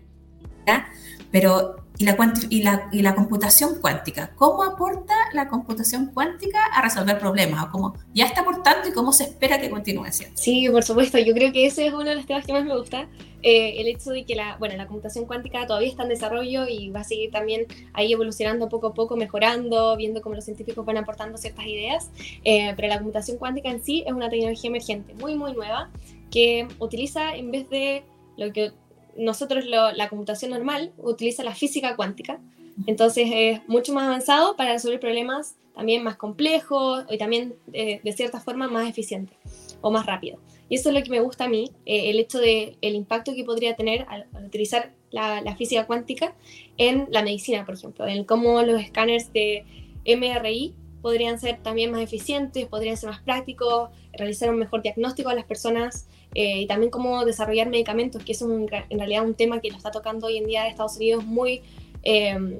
Pero 1.31 1.86
y 1.97 2.05
la, 2.05 2.15
y, 2.49 2.61
la, 2.61 2.89
y 2.91 3.01
la, 3.01 3.15
computación 3.15 3.79
cuántica. 3.81 4.31
¿Cómo 4.35 4.63
aporta 4.63 5.15
la 5.33 5.47
computación 5.47 6.11
cuántica 6.13 6.63
a 6.65 6.81
resolver 6.81 7.17
problemas? 7.17 7.65
¿O 7.65 7.71
cómo 7.71 7.95
ya 8.13 8.25
está 8.25 8.41
aportando 8.41 8.87
y 8.87 8.91
cómo 8.91 9.11
se 9.11 9.23
espera 9.23 9.59
que 9.59 9.69
continúe 9.69 10.11
siendo? 10.11 10.37
Sí, 10.37 10.69
por 10.69 10.83
supuesto. 10.83 11.17
Yo 11.17 11.33
creo 11.33 11.51
que 11.51 11.65
ese 11.65 11.87
es 11.87 11.93
uno 11.93 12.05
de 12.05 12.15
los 12.15 12.25
temas 12.27 12.45
que 12.45 12.53
más 12.53 12.63
me 12.63 12.77
gusta. 12.77 13.07
Eh, 13.41 13.81
el 13.81 13.87
hecho 13.87 14.11
de 14.11 14.25
que 14.25 14.35
la, 14.35 14.57
bueno, 14.57 14.75
la 14.77 14.87
computación 14.87 15.25
cuántica 15.25 15.65
todavía 15.65 15.89
está 15.89 16.03
en 16.03 16.09
desarrollo 16.09 16.67
y 16.67 16.89
va 16.89 17.01
a 17.01 17.03
seguir 17.03 17.31
también 17.31 17.65
ahí 17.93 18.13
evolucionando 18.13 18.69
poco 18.69 18.87
a 18.87 18.93
poco, 18.93 19.15
mejorando, 19.15 19.95
viendo 19.97 20.21
cómo 20.21 20.35
los 20.35 20.45
científicos 20.45 20.85
van 20.85 20.97
aportando 20.97 21.37
ciertas 21.37 21.65
ideas. 21.65 22.11
Eh, 22.43 22.73
pero 22.75 22.89
la 22.89 22.97
computación 22.97 23.37
cuántica 23.37 23.69
en 23.69 23.83
sí 23.83 24.03
es 24.05 24.13
una 24.13 24.29
tecnología 24.29 24.69
emergente, 24.69 25.13
muy, 25.15 25.35
muy 25.35 25.53
nueva, 25.53 25.89
que 26.29 26.67
utiliza 26.79 27.35
en 27.35 27.51
vez 27.51 27.69
de 27.69 28.03
lo 28.37 28.51
que 28.53 28.71
nosotros 29.17 29.65
la 29.65 30.09
computación 30.09 30.51
normal 30.51 30.93
utiliza 30.97 31.43
la 31.43 31.55
física 31.55 31.95
cuántica, 31.95 32.39
entonces 32.85 33.27
es 33.33 33.67
mucho 33.67 33.93
más 33.93 34.05
avanzado 34.05 34.55
para 34.55 34.73
resolver 34.73 34.99
problemas 34.99 35.55
también 35.73 36.03
más 36.03 36.15
complejos 36.15 37.05
y 37.09 37.17
también 37.17 37.55
eh, 37.73 38.01
de 38.03 38.11
cierta 38.11 38.39
forma 38.39 38.67
más 38.67 38.89
eficiente 38.89 39.33
o 39.81 39.91
más 39.91 40.05
rápido. 40.05 40.39
Y 40.69 40.75
eso 40.75 40.89
es 40.89 40.95
lo 40.95 41.03
que 41.03 41.09
me 41.09 41.19
gusta 41.21 41.45
a 41.45 41.49
mí, 41.49 41.71
eh, 41.85 42.09
el 42.09 42.19
hecho 42.19 42.39
de 42.39 42.77
el 42.81 42.95
impacto 42.95 43.33
que 43.35 43.43
podría 43.43 43.75
tener 43.75 44.05
al, 44.09 44.27
utilizar 44.45 44.91
la, 45.11 45.55
física 45.55 45.85
cuántica 45.85 46.35
en 46.77 47.07
la 47.11 47.21
medicina, 47.21 47.65
por 47.65 47.75
ejemplo, 47.75 48.07
en 48.07 48.23
cómo 48.25 48.61
los 48.63 48.81
escáneres 48.81 49.31
de 49.33 49.65
MRI 50.05 50.73
podrían 51.01 51.39
ser 51.39 51.61
también 51.61 51.91
más 51.91 52.01
eficientes, 52.01 52.65
podrían 52.65 52.97
ser 52.97 53.09
más 53.09 53.21
prácticos, 53.21 53.89
realizar 54.13 54.49
un 54.49 54.57
mejor 54.57 54.81
diagnóstico 54.81 55.29
a 55.29 55.35
las 55.35 55.45
personas 55.45 56.07
eh, 56.33 56.61
y 56.61 56.67
también 56.67 56.91
cómo 56.91 57.25
desarrollar 57.25 57.69
medicamentos, 57.69 58.23
que 58.23 58.33
es 58.33 58.41
en 58.41 58.67
realidad 58.67 59.25
un 59.25 59.33
tema 59.33 59.59
que 59.59 59.69
lo 59.69 59.77
está 59.77 59.91
tocando 59.91 60.27
hoy 60.27 60.37
en 60.37 60.45
día 60.45 60.67
Estados 60.67 60.97
Unidos 60.97 61.25
muy, 61.25 61.61
em, 62.03 62.59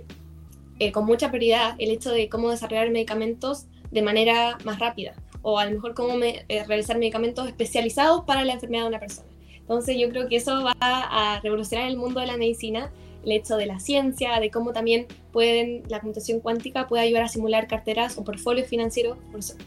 eh, 0.80 0.92
con 0.92 1.06
mucha 1.06 1.30
prioridad, 1.30 1.76
el 1.78 1.92
hecho 1.92 2.12
de 2.12 2.30
cómo 2.30 2.50
desarrollar 2.50 2.90
medicamentos 2.90 3.66
de 3.92 4.02
manera 4.02 4.58
más 4.64 4.80
rápida, 4.80 5.14
o 5.42 5.60
a 5.60 5.66
lo 5.66 5.72
mejor 5.72 5.94
cómo 5.94 6.14
eh, 6.24 6.46
realizar 6.68 6.98
medicamentos 6.98 7.48
especializados 7.48 8.24
para 8.26 8.44
la 8.44 8.54
enfermedad 8.54 8.84
de 8.84 8.90
una 8.90 9.00
persona. 9.00 9.28
Entonces 9.60 9.98
yo 10.00 10.10
creo 10.10 10.28
que 10.30 10.38
eso 10.38 10.64
va 10.64 10.76
a 10.80 11.40
revolucionar 11.42 11.88
el 11.88 11.98
mundo 11.98 12.20
de 12.20 12.28
la 12.28 12.38
medicina, 12.38 12.92
el 13.26 13.34
hecho 13.34 13.58
de 13.58 13.66
la 13.66 13.80
ciencia, 13.80 14.40
de 14.40 14.50
cómo 14.50 14.72
también 14.72 15.08
pueden, 15.34 15.84
la 15.90 16.00
computación 16.00 16.40
cuántica 16.40 16.88
puede 16.88 17.04
ayudar 17.04 17.24
a 17.24 17.28
simular 17.28 17.68
carteras 17.68 18.18
o 18.18 18.24
portfolios 18.24 18.68
financieros, 18.68 19.18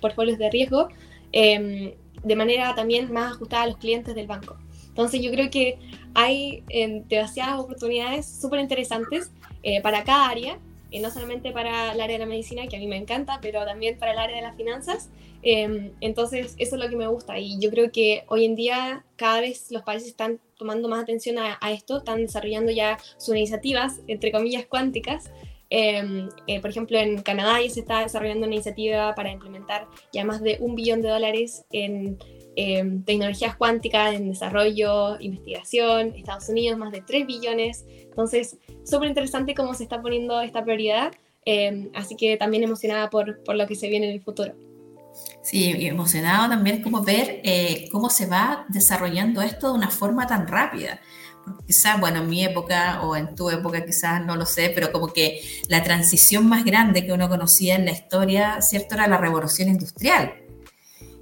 portfolios 0.01 0.39
de 0.39 0.51
riesgo, 0.51 0.89
em, 1.33 1.93
de 2.23 2.37
manera 2.37 2.75
también 2.75 3.13
más 3.13 3.33
ajustada 3.33 3.65
a 3.65 3.67
los 3.69 3.77
clientes 3.77 4.15
del 4.15 4.27
banco. 4.27 4.57
Entonces 4.89 5.23
yo 5.23 5.31
creo 5.31 5.51
que 5.51 5.79
hay 6.15 6.65
eh, 6.69 7.03
demasiadas 7.09 7.61
oportunidades 7.61 8.27
súper 8.27 8.61
interesantes 8.61 9.31
eh, 9.63 9.81
para 9.81 10.05
cada 10.05 10.29
área, 10.29 10.59
eh, 10.91 11.01
no 11.01 11.11
solamente 11.11 11.53
para 11.53 11.93
el 11.93 12.01
área 12.01 12.19
de 12.19 12.25
la 12.25 12.27
medicina, 12.27 12.67
que 12.67 12.77
a 12.77 12.79
mí 12.79 12.87
me 12.87 12.97
encanta, 12.97 13.39
pero 13.41 13.65
también 13.65 13.99
para 13.99 14.13
el 14.13 14.19
área 14.19 14.37
de 14.37 14.43
las 14.43 14.57
finanzas. 14.57 15.09
Em, 15.43 15.93
entonces 16.01 16.55
eso 16.59 16.77
es 16.77 16.83
lo 16.83 16.91
que 16.91 16.97
me 16.97 17.07
gusta 17.07 17.39
y 17.39 17.59
yo 17.61 17.71
creo 17.71 17.91
que 17.91 18.25
hoy 18.29 18.45
en 18.45 18.57
día 18.57 19.07
cada 19.17 19.41
vez 19.41 19.71
los 19.71 19.83
países 19.83 20.09
están 20.09 20.39
tomando 20.59 20.87
más 20.87 21.03
atención 21.03 21.39
a, 21.39 21.57
a 21.63 21.73
esto, 21.73 21.97
están 21.99 22.19
desarrollando 22.19 22.71
ya 22.73 22.99
sus 23.17 23.35
iniciativas, 23.35 24.01
entre 24.07 24.33
comillas, 24.33 24.67
cuánticas, 24.67 25.31
Em, 25.73 26.29
eh, 26.49 26.61
por 26.61 26.71
ejemplo, 26.71 26.99
en 26.99 27.23
Canadá 27.23 27.63
ya 27.63 27.71
se 27.71 27.81
está 27.81 28.01
desarrollando 28.01 28.47
una 28.47 28.57
iniciativa 28.57 29.15
para 29.15 29.31
implementar 29.31 29.87
ya 30.13 30.25
más 30.25 30.43
de 30.43 30.59
un 30.61 30.75
billón 30.75 31.01
de 31.01 31.09
dólares 31.09 31.65
en 31.71 32.19
em, 32.57 33.05
tecnologías 33.05 33.55
cuánticas, 33.55 34.15
en 34.15 34.29
desarrollo, 34.29 35.19
investigación. 35.21 36.13
Estados 36.17 36.49
Unidos 36.49 36.77
más 36.77 36.91
de 36.91 37.03
3 37.03 37.25
billones. 37.25 37.85
Entonces, 37.89 38.59
súper 38.85 39.09
interesante 39.09 39.55
cómo 39.55 39.73
se 39.75 39.85
está 39.85 40.03
poniendo 40.03 40.41
esta 40.41 40.65
prioridad. 40.65 41.13
Em, 41.45 41.91
así 41.95 42.17
que 42.17 42.37
también 42.37 42.65
emocionada 42.65 43.09
por, 43.09 43.43
por, 43.45 43.55
lo 43.55 43.67
que 43.69 43.77
se 43.77 43.89
viene 43.89 44.09
en 44.09 44.15
el 44.15 44.21
futuro. 44.21 44.53
Sí, 45.43 45.73
emocionado 45.87 46.49
también 46.49 46.83
como 46.83 47.03
ver 47.03 47.41
eh, 47.45 47.89
cómo 47.93 48.11
se 48.11 48.27
va 48.27 48.67
desarrollando 48.69 49.41
esto 49.41 49.69
de 49.69 49.79
una 49.79 49.91
forma 49.91 50.27
tan 50.27 50.47
rápida 50.47 51.01
quizás, 51.67 52.01
bueno, 52.01 52.21
en 52.21 52.29
mi 52.29 52.45
época 52.45 53.03
o 53.03 53.17
en 53.17 53.35
tu 53.35 53.51
época 53.51 53.85
quizás 53.85 54.25
no 54.25 54.37
lo 54.37 54.47
sé, 54.47 54.73
pero 54.75 54.93
como 54.93 55.09
que 55.13 55.41
la 55.69 55.83
transición 55.83 56.49
más 56.49 56.65
grande 56.65 57.05
que 57.05 57.13
uno 57.13 57.29
conocía 57.29 57.77
en 57.77 57.85
la 57.85 57.93
historia, 57.93 58.61
¿cierto? 58.63 58.95
Era 58.95 59.07
la 59.07 59.19
revolución 59.19 59.69
industrial. 59.69 60.35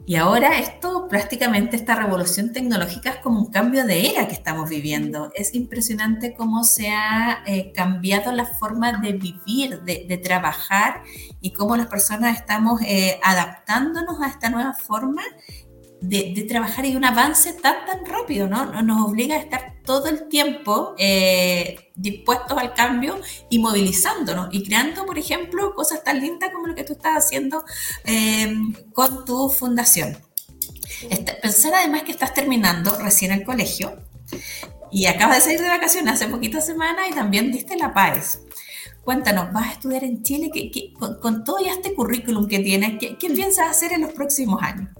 Y 0.09 0.17
ahora 0.17 0.59
esto, 0.59 1.07
prácticamente 1.07 1.77
esta 1.77 1.95
revolución 1.95 2.51
tecnológica 2.51 3.11
es 3.11 3.17
como 3.17 3.41
un 3.41 3.51
cambio 3.51 3.85
de 3.85 4.09
era 4.09 4.27
que 4.27 4.33
estamos 4.33 4.71
viviendo. 4.71 5.31
Es 5.35 5.55
impresionante 5.55 6.33
cómo 6.33 6.65
se 6.65 6.89
ha 6.89 7.43
eh, 7.47 7.73
cambiado 7.75 8.33
la 8.33 8.47
forma 8.47 9.03
de 9.03 9.13
vivir, 9.13 9.83
de, 9.83 10.17
trabajar 10.25 11.03
y 11.43 11.53
cómo 11.53 11.77
las 11.77 11.89
personas 11.89 12.39
estamos 12.39 12.81
eh, 12.87 13.21
adaptándonos 13.23 14.23
a 14.23 14.29
esta 14.29 14.49
nueva 14.49 14.73
forma 14.73 15.23
de, 16.01 16.47
trabajar 16.49 16.87
y 16.87 16.97
un 16.97 17.05
avance 17.05 17.53
tan, 17.55 17.85
tan 17.87 18.05
rápido, 18.07 18.47
¿no? 18.47 18.83
Nos 18.83 19.09
obliga 19.09 19.37
a 19.37 19.39
estar 19.39 19.75
todo 19.85 20.09
el 20.09 20.29
tiempo 20.29 20.95
eh, 20.99 21.91
dispuestos 21.95 22.57
al 22.57 22.75
cambio 22.75 23.21
y 23.51 23.59
movilizándonos 23.59 24.49
y 24.53 24.63
creando, 24.63 25.05
por 25.07 25.19
ejemplo, 25.19 25.75
cosas 25.75 26.05
tan 26.05 26.21
lindas 26.21 26.51
como 26.53 26.67
lo 26.67 26.75
que 26.75 26.85
tú 26.85 26.93
estás 26.93 27.27
haciendo 27.27 27.65
em, 28.05 28.73
con 28.93 29.25
tu 29.25 29.49
fundación. 29.49 30.17
Este, 31.09 31.33
pensar 31.35 31.75
además 31.75 32.03
que 32.03 32.13
estás 32.13 32.35
terminando 32.35 32.97
recién 32.99 33.33
el 33.33 33.45
colegio 33.45 33.97
y 34.91 35.07
acabas 35.07 35.37
de 35.37 35.43
salir 35.43 35.61
de 35.61 35.69
vacaciones 35.69 36.15
hace 36.15 36.29
poquitas 36.29 36.67
semanas 36.67 37.07
y 37.11 37.15
también 37.15 37.53
diste 37.53 37.77
la 37.77 37.93
paz. 37.93 38.41
Cuéntanos, 39.05 39.53
¿vas 39.53 39.69
a 39.69 39.73
estudiar 39.73 40.05
en 40.05 40.23
Chile? 40.23 40.51
¿Qué, 40.53 40.93
con, 40.93 41.45
todo 41.45 41.59
este 41.59 41.95
currículum 41.95 42.47
que 42.47 42.59
tienes, 42.59 42.99
¿qué, 42.99 43.17
¿qué 43.17 43.31
piensas 43.31 43.71
hacer 43.71 43.93
en 43.93 44.03
los 44.03 44.13
próximos 44.13 44.63
años? 44.63 44.91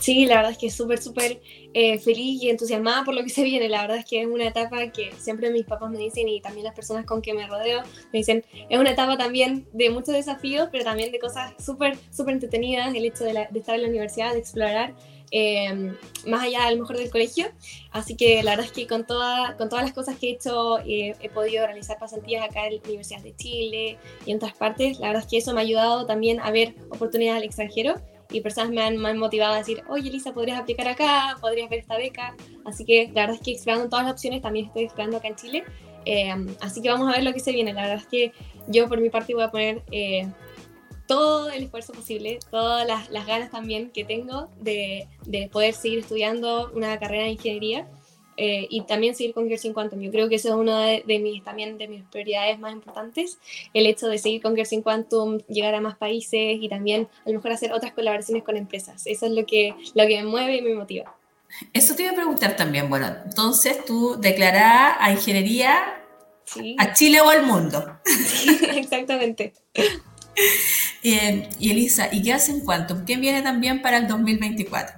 Sí, 0.00 0.26
la 0.26 0.36
verdad 0.36 0.52
es 0.52 0.58
que 0.58 0.70
súper, 0.70 1.02
súper 1.02 1.40
eh, 1.74 1.98
feliz 1.98 2.42
y 2.42 2.50
entusiasmada 2.50 3.04
por 3.04 3.14
lo 3.14 3.22
que 3.22 3.30
se 3.30 3.42
viene. 3.42 3.68
La 3.68 3.82
verdad 3.82 3.98
es 3.98 4.04
que 4.04 4.22
es 4.22 4.26
una 4.26 4.46
etapa 4.46 4.90
que 4.92 5.12
siempre 5.18 5.50
mis 5.50 5.64
papás 5.64 5.90
me 5.90 5.98
dicen 5.98 6.28
y 6.28 6.40
también 6.40 6.64
las 6.64 6.74
personas 6.74 7.04
con 7.04 7.20
que 7.20 7.34
me 7.34 7.46
rodeo 7.46 7.82
me 8.12 8.20
dicen, 8.20 8.44
es 8.68 8.78
una 8.78 8.90
etapa 8.90 9.16
también 9.16 9.66
de 9.72 9.90
muchos 9.90 10.14
desafíos, 10.14 10.68
pero 10.70 10.84
también 10.84 11.10
de 11.10 11.18
cosas 11.18 11.52
súper, 11.64 11.98
súper 12.12 12.34
entretenidas, 12.34 12.94
el 12.94 13.04
hecho 13.04 13.24
de, 13.24 13.48
estar 13.54 13.74
en 13.74 13.82
la 13.82 13.88
universidad, 13.88 14.32
de 14.32 14.38
explorar. 14.38 14.94
Eh, 15.30 15.92
más 16.26 16.44
allá 16.44 16.66
a 16.66 16.70
lo 16.70 16.78
mejor 16.78 16.96
del 16.96 17.10
colegio. 17.10 17.48
Así 17.90 18.16
que 18.16 18.42
la 18.42 18.52
verdad 18.52 18.64
es 18.64 18.72
que 18.72 18.86
con, 18.86 19.06
toda, 19.06 19.58
con 19.58 19.68
todas 19.68 19.84
las 19.84 19.92
cosas 19.92 20.16
que 20.16 20.30
he 20.30 20.32
hecho 20.32 20.78
eh, 20.78 21.14
he 21.20 21.28
podido 21.28 21.66
realizar 21.66 21.98
pasantías 21.98 22.42
acá 22.48 22.66
en 22.66 22.76
la 22.76 22.80
Universidad 22.84 23.20
de 23.20 23.36
Chile 23.36 23.98
y 24.24 24.30
en 24.30 24.38
otras 24.38 24.54
partes. 24.54 24.98
La 25.00 25.08
verdad 25.08 25.24
es 25.24 25.28
que 25.28 25.36
eso 25.36 25.52
me 25.52 25.60
ha 25.60 25.64
ayudado 25.64 26.06
también 26.06 26.40
a 26.40 26.50
ver 26.50 26.74
oportunidades 26.88 27.42
al 27.42 27.44
extranjero 27.44 27.96
y 28.30 28.40
personas 28.40 28.70
me 28.70 28.82
han, 28.82 29.18
motivado 29.18 29.54
a 29.54 29.58
decir, 29.58 29.82
oye 29.88 30.08
Elisa, 30.08 30.32
podrías 30.32 30.60
aplicar 30.60 30.88
acá, 30.88 31.36
podrías 31.40 31.70
ver 31.70 31.80
esta 31.80 31.96
beca. 31.96 32.36
Así 32.64 32.84
que 32.84 33.06
la 33.14 33.22
verdad 33.22 33.36
es 33.36 33.42
que 33.42 33.52
explorando 33.52 33.88
todas 33.88 34.04
las 34.04 34.14
opciones, 34.14 34.42
también 34.42 34.66
estoy 34.66 34.84
explorando 34.84 35.16
acá 35.16 35.28
en 35.28 35.36
Chile. 35.36 35.64
Eh, 36.04 36.34
así 36.60 36.80
que 36.82 36.90
vamos 36.90 37.08
a 37.08 37.16
ver 37.16 37.24
lo 37.24 37.32
que 37.32 37.40
se 37.40 37.52
viene. 37.52 37.72
La 37.72 37.82
verdad 37.82 37.98
es 37.98 38.06
que 38.06 38.32
yo 38.66 38.88
por 38.88 39.00
mi 39.00 39.10
parte 39.10 39.34
voy 39.34 39.44
a 39.44 39.50
poner 39.50 39.82
eh, 39.90 40.28
todo 41.06 41.50
el 41.50 41.64
esfuerzo 41.64 41.92
posible, 41.92 42.38
todas 42.50 42.86
las, 42.86 43.10
las, 43.10 43.26
ganas 43.26 43.50
también 43.50 43.90
que 43.90 44.04
tengo 44.04 44.48
de, 44.60 45.08
de 45.24 45.48
poder 45.48 45.72
seguir 45.72 46.00
estudiando 46.00 46.70
una 46.74 46.98
carrera 46.98 47.24
de 47.24 47.30
ingeniería 47.30 47.88
eh, 48.40 48.68
y 48.70 48.82
también 48.82 49.16
seguir 49.16 49.34
con 49.34 49.48
Gersin 49.48 49.72
Quantum. 49.72 50.00
Yo 50.00 50.12
creo 50.12 50.28
que 50.28 50.36
eso 50.36 50.48
es 50.48 50.54
una 50.54 50.86
de, 50.86 51.18
mis, 51.18 51.42
también 51.42 51.76
de 51.76 51.88
mis 51.88 52.04
prioridades 52.04 52.56
más 52.60 52.72
importantes, 52.72 53.36
el 53.74 53.84
hecho 53.86 54.06
de 54.06 54.16
seguir 54.18 54.40
con 54.40 54.54
Gersin 54.54 54.80
Quantum, 54.80 55.38
llegar 55.48 55.74
a 55.74 55.80
más 55.80 55.96
países 55.96 56.58
y 56.60 56.68
también 56.68 57.08
a 57.26 57.30
lo 57.30 57.34
mejor 57.34 57.50
hacer 57.50 57.72
otras 57.72 57.92
colaboraciones 57.92 58.44
con 58.44 58.56
empresas. 58.56 59.02
Eso 59.06 59.26
es 59.26 59.32
lo 59.32 59.44
que, 59.44 59.74
lo 59.94 60.06
que 60.06 60.22
me 60.22 60.24
mueve 60.24 60.56
y 60.56 60.62
me 60.62 60.74
motiva. 60.76 61.16
Eso 61.72 61.96
te 61.96 62.04
iba 62.04 62.12
a 62.12 62.14
preguntar 62.14 62.54
también. 62.54 62.88
Bueno, 62.88 63.12
entonces 63.24 63.84
tú 63.84 64.16
declarás 64.20 64.96
a 65.00 65.10
ingeniería 65.10 66.04
a 66.78 66.92
Chile 66.92 67.20
o 67.20 67.28
al 67.30 67.44
mundo. 67.44 67.98
exactamente. 68.76 69.52
Eh, 71.02 71.48
y 71.58 71.70
Elisa, 71.72 72.08
¿y 72.12 72.22
qué 72.22 72.34
hacen 72.34 72.60
Quantum? 72.60 73.04
¿Qué 73.04 73.16
viene 73.16 73.42
también 73.42 73.82
para 73.82 73.96
el 73.96 74.06
2024? 74.06 74.97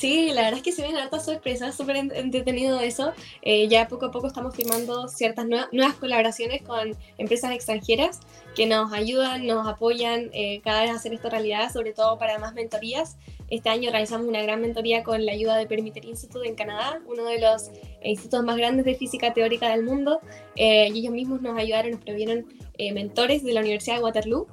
Sí, 0.00 0.30
la 0.32 0.44
verdad 0.44 0.56
es 0.56 0.62
que 0.62 0.72
se 0.72 0.80
vienen 0.80 1.02
hartas 1.02 1.26
sorpresas, 1.26 1.76
súper 1.76 1.96
entretenido 1.96 2.80
eso. 2.80 3.12
Eh, 3.42 3.68
ya 3.68 3.86
poco 3.86 4.06
a 4.06 4.10
poco 4.10 4.28
estamos 4.28 4.56
firmando 4.56 5.08
ciertas 5.08 5.46
nuevas, 5.46 5.94
colaboraciones 6.00 6.62
con 6.62 6.96
empresas 7.18 7.50
extranjeras 7.50 8.20
que 8.56 8.64
nos 8.64 8.94
ayudan, 8.94 9.46
nos 9.46 9.68
apoyan 9.68 10.30
eh, 10.32 10.62
cada 10.64 10.80
vez 10.80 10.90
a 10.92 10.94
hacer 10.94 11.12
esto 11.12 11.28
realidad, 11.28 11.70
sobre 11.70 11.92
todo 11.92 12.16
para 12.16 12.38
más 12.38 12.54
mentorías. 12.54 13.18
Este 13.50 13.68
año 13.68 13.90
realizamos 13.90 14.26
una 14.26 14.40
gran 14.40 14.62
mentoría 14.62 15.04
con 15.04 15.26
la 15.26 15.32
ayuda 15.32 15.58
de 15.58 15.66
Permitter 15.66 16.06
Institute 16.06 16.48
en 16.48 16.54
Canadá, 16.54 17.02
uno 17.06 17.26
de 17.26 17.38
los 17.38 17.70
institutos 18.02 18.42
más 18.42 18.56
grandes 18.56 18.86
de 18.86 18.94
física 18.94 19.34
teórica 19.34 19.68
del 19.68 19.82
mundo. 19.82 20.20
Eh, 20.56 20.88
y 20.94 21.00
ellos 21.00 21.12
mismos 21.12 21.42
nos 21.42 21.58
ayudaron, 21.58 21.90
nos 21.90 22.00
provieron 22.00 22.46
mentores 22.94 23.44
de 23.44 23.52
la 23.52 23.60
Universidad 23.60 23.96
de 23.96 24.02
Waterloo 24.02 24.46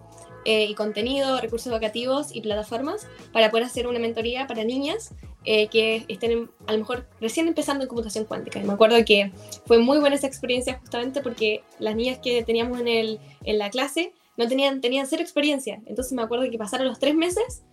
y 0.44 0.74
contenido, 0.76 1.42
recursos 1.42 1.72
educativos 1.72 2.34
y 2.34 2.40
plataformas 2.40 3.06
para 3.34 3.50
poder 3.52 3.66
hacer 3.66 3.86
una 3.86 4.00
mentoría 4.00 4.48
para 4.48 4.64
niñas 4.64 5.14
eh, 5.50 5.70
que 5.70 6.04
estén 6.10 6.50
a 6.66 6.74
lo 6.74 6.80
mejor 6.80 7.08
recién 7.22 7.48
empezando 7.48 7.84
en 7.84 7.88
computación 7.88 8.26
cuántica. 8.26 8.60
Y 8.60 8.66
me 8.66 8.74
acuerdo 8.74 8.98
que 9.06 9.32
fue 9.66 9.78
muy 9.78 9.98
buena 9.98 10.18
esa 10.18 10.28
experiencia 10.28 10.78
justamente 10.78 11.22
porque 11.22 11.64
las 11.80 11.96
niñas 11.96 12.20
que 12.22 12.44
teníamos 12.44 12.82
en, 12.82 12.90
el, 12.90 13.20
en 13.46 13.58
la 13.58 13.70
clase 13.70 14.12
no 14.36 14.46
tenían, 14.50 14.82
tenían 14.82 15.08
cero 15.08 15.22
experiencia. 15.22 15.82
Entonces 15.86 16.12
me 16.12 16.22
acuerdo 16.22 16.52
que 16.52 16.58
pasaron 16.58 16.86
los 16.86 17.00
tres 17.00 17.16
meses, 17.16 17.64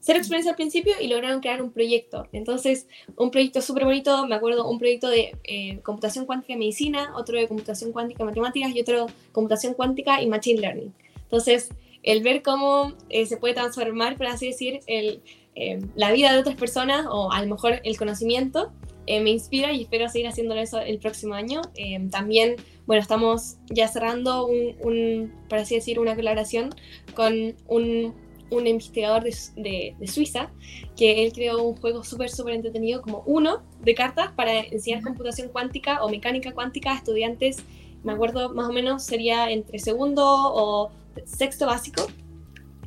cero 0.00 0.18
experiencia 0.18 0.50
al 0.50 0.56
principio 0.56 0.92
y 1.00 1.08
lograron 1.08 1.40
crear 1.40 1.62
un 1.62 1.72
proyecto. 1.72 2.28
Entonces, 2.32 2.86
un 3.16 3.30
proyecto 3.30 3.62
súper 3.62 3.86
bonito, 3.86 4.26
me 4.26 4.34
acuerdo 4.34 4.68
un 4.68 4.78
proyecto 4.78 5.08
de 5.08 5.34
eh, 5.44 5.80
computación 5.82 6.26
cuántica 6.26 6.52
y 6.52 6.56
medicina, 6.58 7.14
otro 7.16 7.38
de 7.38 7.48
computación 7.48 7.92
cuántica 7.92 8.24
y 8.24 8.26
matemáticas 8.26 8.76
y 8.76 8.80
otro 8.82 9.06
computación 9.32 9.72
cuántica 9.72 10.20
y 10.20 10.26
machine 10.26 10.60
learning. 10.60 10.92
Entonces, 11.22 11.70
el 12.02 12.22
ver 12.22 12.42
cómo 12.42 12.92
eh, 13.08 13.24
se 13.24 13.38
puede 13.38 13.54
transformar, 13.54 14.18
por 14.18 14.26
así 14.26 14.48
decir, 14.48 14.80
el, 14.86 15.22
eh, 15.54 15.80
la 15.94 16.12
vida 16.12 16.32
de 16.32 16.38
otras 16.38 16.56
personas 16.56 17.06
o 17.08 17.30
a 17.30 17.42
lo 17.42 17.48
mejor 17.48 17.80
el 17.84 17.96
conocimiento 17.98 18.72
eh, 19.06 19.20
me 19.20 19.30
inspira 19.30 19.72
y 19.72 19.82
espero 19.82 20.08
seguir 20.08 20.28
haciéndolo 20.28 20.60
eso 20.60 20.80
el 20.80 20.98
próximo 20.98 21.34
año. 21.34 21.60
Eh, 21.74 22.08
también, 22.10 22.56
bueno, 22.86 23.02
estamos 23.02 23.56
ya 23.68 23.88
cerrando 23.88 24.46
un, 24.46 25.32
por 25.48 25.58
así 25.58 25.74
decir, 25.74 25.98
una 25.98 26.14
colaboración 26.14 26.70
con 27.14 27.54
un, 27.66 28.14
un 28.50 28.66
investigador 28.66 29.24
de, 29.24 29.94
de, 29.98 30.06
Suiza, 30.06 30.50
que 30.96 31.24
él 31.24 31.32
creó 31.32 31.62
un 31.62 31.76
juego 31.76 32.04
súper, 32.04 32.30
súper 32.30 32.54
entretenido 32.54 33.02
como 33.02 33.22
uno 33.26 33.62
de 33.80 33.94
cartas 33.94 34.32
para 34.32 34.60
enseñar 34.60 35.02
computación 35.02 35.48
cuántica 35.48 36.04
o 36.04 36.08
mecánica 36.08 36.52
cuántica 36.52 36.92
a 36.92 36.96
estudiantes, 36.96 37.58
me 38.04 38.12
acuerdo 38.12 38.52
más 38.52 38.68
o 38.68 38.72
menos 38.72 39.04
sería 39.04 39.50
entre 39.50 39.78
segundo 39.78 40.24
o 40.24 40.90
sexto 41.24 41.66
básico. 41.66 42.06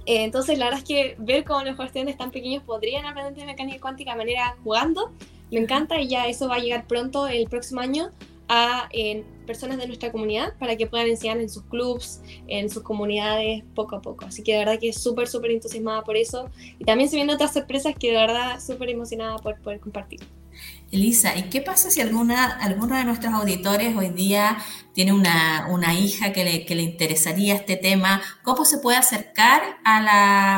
Eh, 0.05 0.23
entonces, 0.23 0.57
la 0.57 0.65
verdad 0.65 0.81
es 0.81 0.87
que 0.87 1.15
ver 1.17 1.43
cómo 1.43 1.63
los 1.63 1.79
estudiantes 1.79 2.17
tan 2.17 2.31
pequeños 2.31 2.63
podrían 2.63 3.05
aprender 3.05 3.33
de 3.35 3.45
mecánica 3.45 3.79
cuántica 3.79 4.11
de 4.11 4.17
manera 4.17 4.55
jugando, 4.63 5.11
me 5.51 5.59
encanta 5.59 5.99
y 5.99 6.07
ya 6.07 6.27
eso 6.27 6.47
va 6.47 6.55
a 6.55 6.59
llegar 6.59 6.85
pronto 6.87 7.27
el 7.27 7.47
próximo 7.47 7.81
año 7.81 8.09
a 8.47 8.89
personas 9.45 9.77
de 9.77 9.87
nuestra 9.87 10.11
comunidad 10.11 10.53
para 10.59 10.75
que 10.75 10.87
puedan 10.87 11.07
enseñar 11.07 11.39
en 11.39 11.49
sus 11.49 11.63
clubs, 11.63 12.21
en 12.47 12.69
sus 12.69 12.83
comunidades 12.83 13.63
poco 13.73 13.95
a 13.95 14.01
poco. 14.01 14.25
Así 14.25 14.43
que 14.43 14.53
de 14.53 14.59
verdad 14.59 14.79
que 14.79 14.93
súper, 14.93 15.27
súper 15.27 15.51
entusiasmada 15.51 16.03
por 16.03 16.17
eso. 16.17 16.49
Y 16.79 16.83
también 16.83 17.09
se 17.09 17.15
vienen 17.15 17.33
otras 17.33 17.53
sorpresas 17.53 17.95
que 17.99 18.11
de 18.11 18.17
verdad 18.17 18.59
súper 18.59 18.89
emocionada 18.89 19.37
por 19.37 19.59
poder 19.59 19.79
compartir. 19.79 20.19
Elisa, 20.95 21.37
¿y 21.37 21.43
qué 21.49 21.61
pasa 21.61 21.91
si 21.91 22.01
alguna, 22.01 22.57
alguno 22.57 22.97
de 22.97 23.03
nuestros 23.03 23.33
auditores 23.33 23.95
hoy 23.95 24.09
día 24.09 24.57
tiene 24.93 25.13
una, 25.13 25.67
una 25.69 25.93
hija 25.93 26.33
que 26.33 26.43
le, 26.43 26.65
que 26.65 26.75
le, 26.75 26.81
interesaría 26.81 27.55
este 27.55 27.75
tema? 27.75 28.21
¿Cómo 28.43 28.65
se 28.65 28.79
puede 28.79 28.97
acercar 28.97 29.61
a, 29.83 30.01
la, 30.01 30.57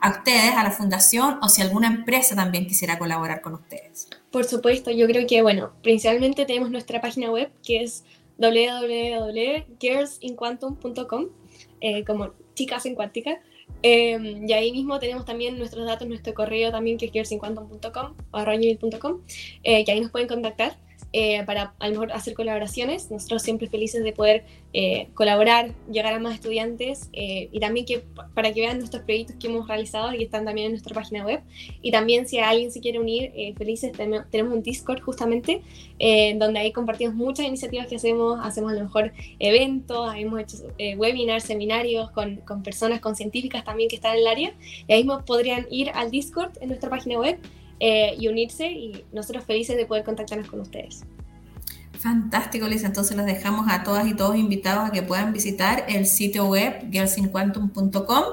a 0.00 0.10
ustedes, 0.10 0.54
a 0.56 0.64
la 0.64 0.70
fundación, 0.70 1.38
o 1.42 1.48
si 1.48 1.62
alguna 1.62 1.86
empresa 1.86 2.34
también 2.34 2.66
quisiera 2.66 2.98
colaborar 2.98 3.40
con 3.40 3.54
ustedes? 3.54 4.08
Por 4.30 4.44
supuesto, 4.44 4.90
yo 4.90 5.06
creo 5.06 5.26
que, 5.26 5.40
bueno, 5.42 5.72
principalmente 5.82 6.44
tenemos 6.44 6.70
nuestra 6.70 7.00
página 7.00 7.30
web 7.30 7.50
que 7.62 7.82
es 7.82 8.04
www.girlsinquantum.com, 8.38 11.26
eh, 11.80 12.04
como 12.04 12.32
chicas 12.54 12.84
en 12.86 12.94
cuántica. 12.94 13.40
Em, 13.82 14.48
y 14.48 14.52
ahí 14.52 14.72
mismo 14.72 14.98
tenemos 14.98 15.24
también 15.24 15.58
nuestros 15.58 15.86
datos, 15.86 16.08
nuestro 16.08 16.34
correo 16.34 16.70
también 16.72 16.98
que 16.98 17.06
es 17.06 17.12
gearcinquantum.com 17.12 18.14
o 18.32 18.36
arroñivil.com, 18.36 19.20
eh, 19.62 19.84
que 19.84 19.92
ahí 19.92 20.00
nos 20.00 20.10
pueden 20.10 20.28
contactar. 20.28 20.76
Eh, 21.14 21.42
para 21.46 21.72
a 21.78 21.86
lo 21.86 21.92
mejor 21.92 22.12
hacer 22.12 22.34
colaboraciones. 22.34 23.10
Nosotros 23.10 23.42
siempre 23.42 23.68
felices 23.68 24.04
de 24.04 24.12
poder 24.12 24.44
eh, 24.74 25.08
colaborar, 25.14 25.72
llegar 25.90 26.12
a 26.12 26.18
más 26.18 26.34
estudiantes 26.34 27.08
eh, 27.14 27.48
y 27.50 27.60
también 27.60 27.86
que 27.86 28.04
para 28.34 28.52
que 28.52 28.60
vean 28.60 28.78
nuestros 28.78 29.04
proyectos 29.04 29.36
que 29.36 29.46
hemos 29.46 29.66
realizado 29.66 30.12
y 30.12 30.22
están 30.22 30.44
también 30.44 30.66
en 30.66 30.72
nuestra 30.72 30.94
página 30.94 31.24
web. 31.24 31.40
Y 31.80 31.92
también 31.92 32.28
si 32.28 32.38
alguien 32.38 32.70
se 32.70 32.80
quiere 32.80 32.98
unir, 32.98 33.32
felices 33.56 33.92
tenemos 34.30 34.52
un 34.52 34.62
Discord 34.62 35.00
justamente 35.00 35.62
donde 36.36 36.60
ahí 36.60 36.72
compartimos 36.72 37.14
muchas 37.14 37.46
iniciativas 37.46 37.86
que 37.86 37.96
hacemos, 37.96 38.38
hacemos 38.42 38.72
a 38.72 38.74
lo 38.74 38.82
mejor 38.82 39.12
eventos, 39.38 40.14
hemos 40.14 40.40
hecho 40.40 40.56
webinars, 40.96 41.44
seminarios 41.44 42.10
con, 42.10 42.36
con 42.36 42.62
personas, 42.62 43.00
con 43.00 43.16
científicas 43.16 43.64
también 43.64 43.88
que 43.88 43.96
están 43.96 44.14
en 44.14 44.20
el 44.20 44.26
área. 44.26 44.54
Y 44.86 44.92
ahí 44.92 45.04
mismo 45.04 45.24
podrían 45.24 45.66
ir 45.70 45.90
al 45.94 46.10
Discord 46.10 46.52
en 46.60 46.68
nuestra 46.68 46.90
página 46.90 47.18
web 47.18 47.38
eh, 47.80 48.14
y 48.18 48.28
unirse 48.28 48.70
y 48.70 49.04
nosotros 49.12 49.44
felices 49.44 49.76
de 49.76 49.86
poder 49.86 50.04
contactarnos 50.04 50.48
con 50.48 50.60
ustedes. 50.60 51.04
Fantástico, 51.98 52.68
Lisa. 52.68 52.86
Entonces 52.86 53.16
los 53.16 53.26
dejamos 53.26 53.66
a 53.68 53.82
todas 53.82 54.06
y 54.06 54.14
todos 54.14 54.36
invitados 54.36 54.88
a 54.88 54.92
que 54.92 55.02
puedan 55.02 55.32
visitar 55.32 55.84
el 55.88 56.06
sitio 56.06 56.46
web 56.46 56.90
girlsinquantum.com 56.92 58.24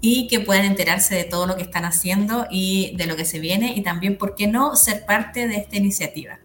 y 0.00 0.28
que 0.28 0.40
puedan 0.40 0.66
enterarse 0.66 1.14
de 1.14 1.24
todo 1.24 1.46
lo 1.46 1.56
que 1.56 1.62
están 1.62 1.86
haciendo 1.86 2.46
y 2.50 2.94
de 2.96 3.06
lo 3.06 3.16
que 3.16 3.24
se 3.24 3.38
viene 3.38 3.74
y 3.76 3.82
también, 3.82 4.18
¿por 4.18 4.34
qué 4.34 4.46
no?, 4.46 4.76
ser 4.76 5.06
parte 5.06 5.48
de 5.48 5.56
esta 5.56 5.76
iniciativa. 5.76 6.38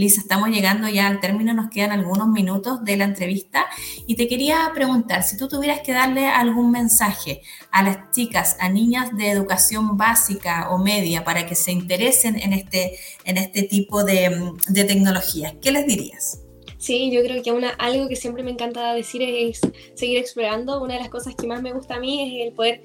Elisa, 0.00 0.22
estamos 0.22 0.48
llegando 0.48 0.88
ya 0.88 1.08
al 1.08 1.20
término, 1.20 1.52
nos 1.52 1.68
quedan 1.68 1.92
algunos 1.92 2.26
minutos 2.28 2.82
de 2.86 2.96
la 2.96 3.04
entrevista 3.04 3.66
y 4.06 4.14
te 4.14 4.28
quería 4.28 4.70
preguntar 4.74 5.22
si 5.24 5.36
tú 5.36 5.46
tuvieras 5.46 5.80
que 5.80 5.92
darle 5.92 6.26
algún 6.26 6.70
mensaje 6.70 7.42
a 7.70 7.82
las 7.82 8.10
chicas, 8.10 8.56
a 8.60 8.70
niñas 8.70 9.14
de 9.14 9.28
educación 9.28 9.98
básica 9.98 10.70
o 10.70 10.78
media 10.78 11.22
para 11.22 11.44
que 11.44 11.54
se 11.54 11.72
interesen 11.72 12.40
en 12.40 12.54
este, 12.54 12.96
en 13.26 13.36
este 13.36 13.64
tipo 13.64 14.02
de, 14.02 14.54
de 14.68 14.84
tecnologías, 14.84 15.52
¿qué 15.60 15.70
les 15.70 15.86
dirías? 15.86 16.40
Sí, 16.78 17.10
yo 17.12 17.20
creo 17.22 17.42
que 17.42 17.50
algo 17.76 18.08
que 18.08 18.16
siempre 18.16 18.42
me 18.42 18.52
encanta 18.52 18.94
decir 18.94 19.20
es 19.20 19.60
seguir 19.92 20.16
explorando. 20.16 20.82
Una 20.82 20.94
de 20.94 21.00
las 21.00 21.10
cosas 21.10 21.34
que 21.34 21.46
más 21.46 21.60
me 21.60 21.74
gusta 21.74 21.96
a 21.96 22.00
mí 22.00 22.22
es 22.22 22.48
el 22.48 22.54
poder 22.54 22.82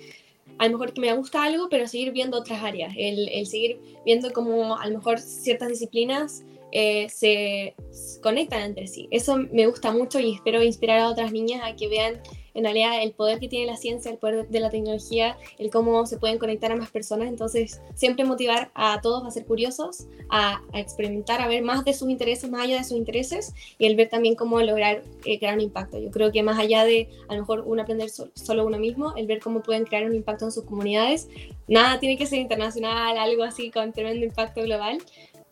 a 0.58 0.66
lo 0.66 0.72
mejor 0.74 0.92
que 0.94 1.00
me 1.00 1.14
gusta 1.14 1.46
algo, 1.46 1.70
pero 1.70 1.88
seguir 1.88 2.12
viendo 2.12 2.38
otras 2.38 2.62
áreas, 2.62 2.94
el, 2.98 3.30
el 3.30 3.48
seguir 3.48 3.80
viendo 4.06 4.34
como 4.34 4.78
a 4.78 4.86
lo 4.88 4.98
mejor 4.98 5.20
ciertas 5.20 5.70
disciplinas 5.70 6.44
eh, 6.78 7.08
se 7.08 7.74
conectan 8.22 8.62
entre 8.62 8.88
sí. 8.88 9.08
Eso 9.10 9.38
me 9.38 9.66
gusta 9.66 9.94
mucho 9.94 10.20
y 10.20 10.34
espero 10.34 10.62
inspirar 10.62 11.00
a 11.00 11.10
otras 11.10 11.32
niñas 11.32 11.62
a 11.64 11.74
que 11.74 11.88
vean 11.88 12.20
en 12.54 12.66
realidad 12.66 13.02
el 13.02 13.14
poder 13.14 13.40
que 13.40 13.48
tiene 13.48 13.66
la 13.66 13.78
ciencia, 13.78 14.12
el 14.12 14.18
poder 14.18 14.50
de 14.50 14.60
la 14.60 14.70
tecnología, 14.70 15.38
el 15.58 15.70
cómo 15.70 16.06
se 16.06 16.18
pueden 16.18 16.38
conectar 16.38 16.74
a 16.74 16.76
más 16.76 16.92
personas. 16.92 17.30
Entonces, 17.30 17.82
siempre 17.94 18.26
motivar 18.26 18.72
a 18.74 19.00
todos 19.00 19.26
a 19.26 19.32
ser 19.32 19.46
curiosos, 19.46 20.08
a, 20.30 20.62
experimentar, 20.74 21.42
a 21.42 21.48
ver 21.48 21.64
más 21.64 21.86
de 21.86 21.94
sus 21.94 22.10
intereses, 22.10 22.50
más 22.50 22.64
allá 22.64 22.78
de 22.78 22.84
sus 22.84 22.98
intereses, 22.98 23.54
y 23.78 23.86
el 23.86 23.96
ver 23.96 24.10
también 24.10 24.36
cómo 24.36 24.60
lograr 24.60 25.02
eh, 25.24 25.40
crear 25.40 25.56
un 25.56 25.62
impacto. 25.62 25.98
Yo 25.98 26.12
creo 26.12 26.34
que 26.34 26.44
más 26.44 26.60
allá 26.60 26.84
de 26.84 27.08
a 27.30 27.36
lo 27.36 27.42
mejor 27.42 27.64
uno 27.66 27.84
aprender 27.84 28.10
solo 28.10 28.66
uno 28.66 28.80
mismo, 28.80 29.14
el 29.16 29.28
ver 29.28 29.40
cómo 29.40 29.64
pueden 29.64 29.86
crear 29.86 30.06
un 30.06 30.14
impacto 30.14 30.44
en 30.44 30.52
sus 30.52 30.66
comunidades, 30.66 31.30
nada 31.70 32.02
tiene 32.02 32.18
que 32.18 32.26
ser 32.26 32.40
internacional, 32.40 33.18
algo 33.18 33.44
así 33.44 33.72
con 33.72 33.94
tremendo 33.94 34.26
impacto 34.26 34.62
global, 34.62 34.98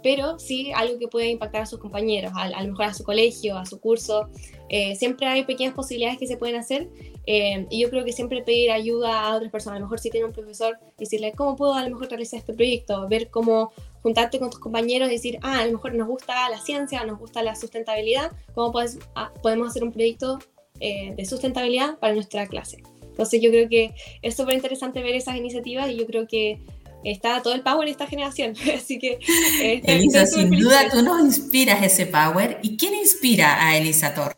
pero 0.04 0.38
sí 0.38 0.72
algo 0.76 1.00
que 1.00 1.08
puede 1.08 1.30
impactar 1.30 1.62
a 1.62 1.66
sus 1.66 1.80
compañeros, 1.80 2.34
a, 2.36 2.50
lo 2.50 2.68
mejor 2.70 2.86
a 2.86 2.94
su 2.94 3.04
colegio, 3.04 3.58
a 3.58 3.66
su 3.66 3.80
curso. 3.80 4.30
Eh, 4.70 4.96
siempre 4.96 5.28
hay 5.28 5.46
pequeñas 5.46 5.74
posibilidades 5.74 6.20
que 6.20 6.28
se 6.28 6.38
pueden 6.38 6.56
hacer 6.56 6.90
eh, 7.26 7.66
y 7.70 7.80
yo 7.80 7.90
creo 7.90 8.04
que 8.04 8.12
siempre 8.12 8.44
pedir 8.44 8.72
ayuda 8.72 9.22
a 9.22 9.36
otras 9.36 9.52
personas, 9.52 9.78
a 9.78 9.80
lo 9.80 9.86
mejor 9.86 10.00
si 10.00 10.10
tiene 10.10 10.28
un 10.28 10.34
profesor, 10.34 10.78
decirle 10.98 11.32
cómo 11.36 11.56
puedo 11.56 11.74
a 11.74 11.84
lo 11.84 11.90
mejor 11.90 12.10
realizar 12.10 12.40
este 12.40 12.54
proyecto, 12.54 13.08
ver 13.08 13.30
cómo 13.30 13.72
juntarte 14.02 14.40
con 14.40 14.50
tus 14.50 14.60
compañeros 14.60 15.08
y 15.10 15.14
decir, 15.14 15.40
ah, 15.42 15.60
a 15.62 15.66
lo 15.66 15.74
mejor 15.74 15.96
nos 15.96 16.08
gusta 16.08 16.50
la 16.50 16.60
ciencia, 16.60 17.04
nos 17.06 17.20
gusta 17.20 17.42
la 17.42 17.56
sustentabilidad, 17.56 18.32
cómo 18.54 18.72
puedes, 18.72 19.00
ah, 19.16 19.32
podemos 19.42 19.70
hacer 19.70 19.84
un 19.84 19.92
proyecto 19.92 20.40
eh, 20.80 21.14
de 21.16 21.26
sustentabilidad 21.26 21.98
para 22.00 22.14
nuestra 22.14 22.46
clase. 22.48 22.84
Entonces 23.02 23.42
yo 23.42 23.52
creo 23.52 23.70
que 23.70 23.94
es 24.22 24.36
súper 24.36 24.56
interesante 24.56 25.02
ver 25.02 25.16
esas 25.16 25.38
iniciativas 25.38 25.90
y 25.90 25.98
yo 25.98 26.08
creo 26.08 26.28
que 26.28 26.60
está 27.04 27.42
todo 27.42 27.54
el 27.54 27.62
power 27.62 27.88
en 27.88 27.92
esta 27.92 28.08
generación. 28.08 28.56
Así 28.76 29.00
que. 29.00 29.20
Eh, 29.62 29.82
Elisa, 29.84 30.26
sin 30.26 30.50
duda 30.52 30.90
tú 30.90 31.02
nos 31.02 31.22
inspiras 31.22 31.84
ese 31.84 32.06
power. 32.06 32.60
¿Y 32.62 32.78
quién 32.78 32.94
inspira 32.94 33.66
a 33.66 33.78
Elisa 33.78 34.14
Torres? 34.14 34.38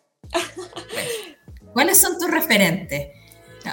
¿Cuáles 1.73 1.99
son 1.99 2.17
tus 2.17 2.29
referentes? 2.29 3.07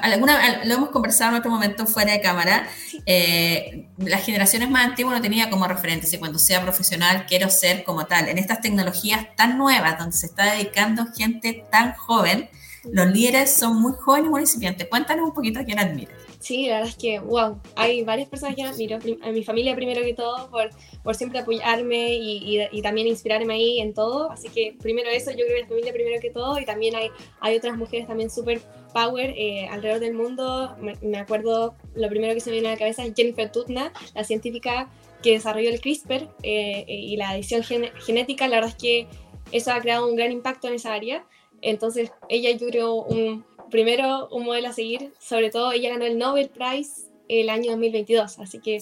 Alguna, 0.01 0.65
lo 0.65 0.75
hemos 0.75 0.89
conversado 0.89 1.33
en 1.33 1.39
otro 1.39 1.51
momento 1.51 1.87
fuera 1.87 2.13
de 2.13 2.21
cámara. 2.21 2.67
Eh, 3.05 3.89
las 3.99 4.25
generaciones 4.25 4.71
más 4.71 4.87
antiguas 4.87 5.15
no 5.17 5.23
tenía 5.23 5.51
como 5.51 5.67
referentes 5.67 6.13
y 6.13 6.19
cuando 6.19 6.39
sea 6.39 6.63
profesional 6.63 7.27
quiero 7.27 7.51
ser 7.51 7.85
como 7.85 8.07
tal. 8.07 8.29
En 8.29 8.39
estas 8.39 8.61
tecnologías 8.61 9.27
tan 9.37 9.59
nuevas, 9.59 9.99
donde 9.99 10.17
se 10.17 10.27
está 10.27 10.55
dedicando 10.55 11.07
gente 11.15 11.65
tan 11.71 11.93
joven, 11.95 12.49
los 12.91 13.07
líderes 13.07 13.55
son 13.55 13.81
muy 13.81 13.93
jóvenes 13.93 14.29
y 14.29 14.31
muy 14.31 14.41
incipientes. 14.41 14.89
Cuéntanos 14.89 15.27
un 15.27 15.35
poquito 15.35 15.61
a 15.61 15.65
quién 15.65 15.79
admiras. 15.79 16.17
Sí, 16.43 16.67
la 16.67 16.79
verdad 16.79 16.89
es 16.89 16.97
que, 16.97 17.21
wow, 17.21 17.61
hay 17.77 18.03
varias 18.03 18.29
personas 18.29 18.57
que 18.57 18.65
admiro. 18.65 18.99
A 19.23 19.31
mi 19.31 19.45
familia 19.45 19.77
primero 19.77 20.03
que 20.03 20.13
todo, 20.13 20.51
por, 20.51 20.71
por 21.05 21.15
siempre 21.15 21.39
apoyarme 21.39 22.17
y, 22.17 22.67
y, 22.73 22.83
también 22.83 23.07
inspirarme 23.07 23.55
ahí 23.55 23.79
en 23.79 23.95
todo. 23.95 24.29
Así 24.33 24.49
que 24.49 24.75
primero 24.83 25.09
eso, 25.09 25.31
yo 25.31 25.45
creo 25.47 25.59
que 25.59 25.63
mi 25.63 25.69
familia 25.69 25.93
primero 25.93 26.21
que 26.21 26.31
todo. 26.31 26.59
Y 26.59 26.65
también 26.65 26.97
hay, 26.97 27.11
hay 27.39 27.57
otras 27.57 27.77
mujeres 27.77 28.09
también 28.09 28.29
súper 28.29 28.61
power 28.93 29.33
eh, 29.37 29.69
alrededor 29.69 30.01
del 30.01 30.15
mundo. 30.15 30.77
Me, 31.01 31.17
acuerdo, 31.17 31.77
lo 31.95 32.09
primero 32.09 32.35
que 32.35 32.41
se 32.41 32.51
me 32.51 32.55
viene 32.55 32.71
a 32.71 32.73
la 32.73 32.79
cabeza 32.79 33.05
es 33.05 33.15
Jennifer 33.15 33.53
Tutna, 33.53 33.93
la 34.17 34.25
científica 34.25 34.91
que 35.23 35.35
desarrolló 35.35 35.71
el 35.71 35.81
CRISPR 35.81 36.29
eh, 36.43 36.85
y 36.89 37.17
la 37.19 37.37
edición 37.37 37.63
genética. 37.63 38.49
La 38.49 38.57
verdad 38.57 38.71
es 38.77 38.83
que 38.83 39.07
eso 39.53 39.71
ha 39.71 39.81
creado 39.81 40.09
un 40.09 40.17
gran 40.17 40.33
impacto 40.33 40.67
en 40.67 40.75
esa 40.75 40.93
área. 40.93 41.25
Entonces, 41.61 42.11
ella 42.29 42.51
yo 42.51 42.67
creo 42.67 42.95
un, 42.95 43.45
primero 43.73 44.29
un 44.31 44.45
modelo 44.45 44.69
a 44.69 44.73
seguir, 44.73 45.13
sobre 45.19 45.51
todo 45.51 45.73
ella 45.73 45.89
ganó 45.89 46.05
el 46.05 46.19
Nobel 46.19 46.51
Prize 46.51 47.09
el 47.29 47.49
año 47.49 47.73
2022, 47.73 48.39
así 48.39 48.61
que, 48.61 48.79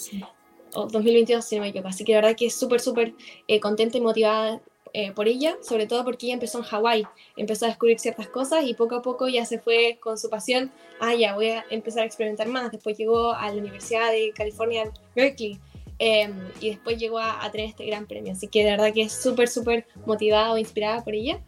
o 0.75 0.87
2022 0.87 1.43
si 1.43 1.57
no 1.57 1.63
me 1.63 1.69
equivoco, 1.69 1.89
así 1.89 2.05
que 2.05 2.13
la 2.13 2.21
verdad 2.21 2.37
que 2.37 2.47
es 2.47 2.55
súper, 2.55 2.81
súper 2.81 3.15
eh, 3.49 3.61
contenta 3.61 3.97
y 3.97 4.01
motivada 4.01 4.61
eh, 4.93 5.13
por 5.13 5.29
ella, 5.29 5.57
sobre 5.63 5.87
todo 5.87 6.05
porque 6.05 6.27
ella 6.27 6.35
empezó 6.35 6.59
en 6.59 6.65
Hawái, 6.65 7.07
empezó 7.37 7.65
a 7.65 7.69
descubrir 7.69 8.01
ciertas 8.01 8.27
cosas 8.27 8.65
y 8.67 8.75
poco 8.75 8.97
a 8.97 9.03
poco 9.03 9.29
ya 9.29 9.47
se 9.47 9.61
fue 9.61 9.99
con 10.01 10.19
su 10.19 10.29
pasión, 10.29 10.73
ah, 10.99 11.15
ya 11.15 11.37
voy 11.37 11.51
a 11.51 11.65
empezar 11.71 12.03
a 12.03 12.07
experimentar 12.07 12.49
más, 12.49 12.73
después 12.73 12.99
llegó 12.99 13.33
a 13.33 13.49
la 13.49 13.57
Universidad 13.57 14.11
de 14.11 14.33
California, 14.35 14.91
Berkeley, 15.15 15.61
em, 16.01 16.35
y 16.61 16.71
después 16.71 16.99
llegó 16.99 17.21
a, 17.21 17.45
a, 17.45 17.51
tener 17.53 17.69
este 17.69 17.87
gran 17.87 18.07
premio, 18.07 18.33
así 18.33 18.49
que 18.49 18.65
de 18.65 18.73
verdad 18.73 18.93
que 18.93 19.03
es 19.03 19.13
súper, 19.13 19.49
súper 19.49 19.87
motivada 20.05 20.53
o 20.53 20.59
inspirada 20.59 21.05
por 21.05 21.15
ella. 21.15 21.41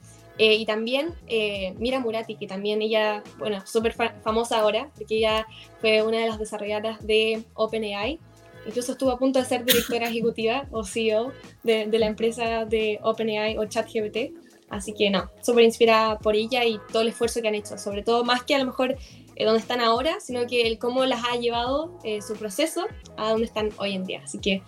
Eh, 0.43 0.57
y 0.57 0.67
también 0.67 1.15
eh, 1.29 1.73
Mira 1.79 2.01
Murati, 2.01 2.35
que 2.35 2.49
también 2.49 2.83
ella, 2.83 3.23
bueno, 3.39 3.65
súper 3.65 3.93
famosa 3.93 4.59
ahora, 4.59 4.91
porque 4.97 5.19
ella 5.19 5.47
fue 5.81 6.03
una 6.03 6.19
de 6.19 6.27
las 6.27 6.41
desarrolladoras 6.41 7.07
de 7.07 7.45
OpenAI. 7.55 8.19
Incluso 8.67 8.91
estuvo 8.91 9.13
a 9.13 9.21
punto 9.21 9.39
de 9.39 9.45
ser 9.45 9.65
directora 9.65 10.09
ejecutiva 10.09 10.67
o 10.73 10.83
CEO 10.83 11.31
de, 11.63 11.87
de 11.87 11.99
la 12.01 12.07
empresa 12.07 12.65
de 12.65 12.99
OpenAI 13.05 13.57
o 13.57 13.67
ChatGPT. 13.67 14.35
Así 14.69 14.93
que 14.95 15.11
no, 15.11 15.31
súper 15.43 15.63
inspirada 15.63 16.19
por 16.19 16.35
ella 16.35 16.65
y 16.65 16.81
todo 16.91 17.03
el 17.03 17.09
esfuerzo 17.09 17.41
que 17.41 17.47
han 17.47 17.55
hecho, 17.55 17.79
sobre 17.79 18.03
todo 18.03 18.25
más 18.25 18.43
que 18.43 18.57
a 18.57 18.59
lo 18.59 18.65
mejor 18.65 18.97
eh, 19.37 19.45
donde 19.45 19.61
están 19.61 19.81
ahora, 19.81 20.19
sino 20.19 20.49
que 20.49 20.63
el 20.63 20.81
cómo 20.81 21.05
las 21.05 21.23
ha 21.25 21.37
llevado 21.37 22.01
su 22.21 22.35
proceso 22.35 22.89
a 23.17 23.31
donde 23.31 23.45
están 23.45 23.69
hoy 23.77 23.93
en 23.93 24.03
día. 24.07 24.23
Así 24.25 24.39
que 24.39 24.61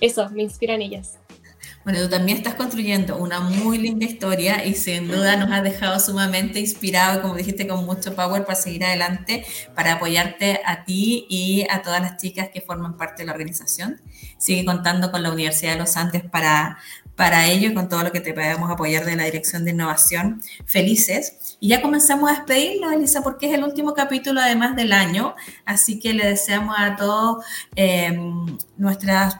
eso, 0.00 0.26
me 0.30 0.42
inspiran 0.42 0.80
ellas. 0.80 1.18
Bueno, 1.84 2.02
tú 2.02 2.10
también 2.10 2.36
estás 2.36 2.54
construyendo 2.54 3.16
una 3.16 3.40
muy 3.40 3.78
linda 3.78 4.04
historia 4.04 4.64
y 4.64 4.74
sin 4.74 5.08
duda 5.08 5.36
nos 5.36 5.50
has 5.50 5.62
dejado 5.62 5.98
sumamente 5.98 6.60
inspirado, 6.60 7.22
como 7.22 7.34
dijiste, 7.34 7.66
con 7.66 7.86
mucho 7.86 8.14
power 8.14 8.44
para 8.44 8.56
seguir 8.56 8.84
adelante, 8.84 9.46
para 9.74 9.94
apoyarte 9.94 10.60
a 10.66 10.84
ti 10.84 11.26
y 11.30 11.66
a 11.70 11.80
todas 11.80 12.02
las 12.02 12.18
chicas 12.18 12.50
que 12.52 12.60
forman 12.60 12.96
parte 12.98 13.22
de 13.22 13.26
la 13.26 13.32
organización. 13.32 14.02
Sigue 14.36 14.64
contando 14.64 15.10
con 15.10 15.22
la 15.22 15.32
Universidad 15.32 15.72
de 15.72 15.78
los 15.78 15.96
Andes 15.96 16.24
para, 16.24 16.78
para 17.18 17.48
ello 17.48 17.70
y 17.70 17.74
con 17.74 17.88
todo 17.88 18.04
lo 18.04 18.12
que 18.12 18.20
te 18.20 18.32
podamos 18.32 18.70
apoyar 18.70 19.04
de 19.04 19.16
la 19.16 19.24
Dirección 19.24 19.64
de 19.64 19.72
Innovación. 19.72 20.40
Felices. 20.66 21.56
Y 21.58 21.70
ya 21.70 21.82
comenzamos 21.82 22.30
a 22.30 22.34
despedirnos, 22.34 22.92
Elisa, 22.92 23.22
porque 23.22 23.48
es 23.48 23.54
el 23.54 23.64
último 23.64 23.92
capítulo 23.92 24.40
además 24.40 24.76
del 24.76 24.92
año, 24.92 25.34
así 25.64 25.98
que 25.98 26.14
le 26.14 26.24
deseamos 26.24 26.76
a 26.78 26.94
todos 26.94 27.44
eh, 27.74 28.16
nuestros 28.76 29.34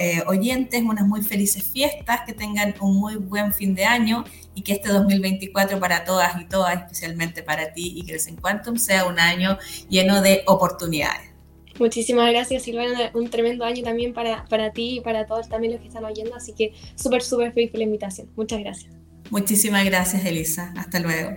eh, 0.00 0.22
oyentes 0.26 0.82
unas 0.82 1.06
muy 1.06 1.20
felices 1.20 1.64
fiestas, 1.64 2.22
que 2.24 2.32
tengan 2.32 2.74
un 2.80 2.96
muy 2.96 3.16
buen 3.16 3.52
fin 3.52 3.74
de 3.74 3.84
año 3.84 4.24
y 4.54 4.62
que 4.62 4.72
este 4.72 4.88
2024 4.88 5.78
para 5.78 6.02
todas 6.02 6.40
y 6.40 6.46
todas, 6.46 6.78
especialmente 6.78 7.42
para 7.42 7.74
ti 7.74 7.92
y 7.94 8.06
Crescent 8.06 8.40
Quantum, 8.40 8.78
sea 8.78 9.04
un 9.04 9.20
año 9.20 9.58
lleno 9.90 10.22
de 10.22 10.44
oportunidades. 10.46 11.35
Muchísimas 11.78 12.30
gracias, 12.30 12.62
Silvana. 12.62 13.10
Un 13.14 13.28
tremendo 13.28 13.64
año 13.64 13.82
también 13.82 14.12
para, 14.12 14.44
para 14.46 14.72
ti 14.72 14.98
y 14.98 15.00
para 15.00 15.26
todos 15.26 15.48
también 15.48 15.72
los 15.72 15.82
que 15.82 15.88
están 15.88 16.04
oyendo. 16.04 16.34
Así 16.34 16.52
que 16.52 16.72
súper, 16.94 17.22
súper 17.22 17.52
feliz 17.52 17.70
por 17.70 17.78
la 17.78 17.84
invitación. 17.84 18.28
Muchas 18.36 18.60
gracias. 18.60 18.94
Muchísimas 19.30 19.84
gracias, 19.84 20.24
Elisa. 20.24 20.72
Hasta 20.76 21.00
luego. 21.00 21.36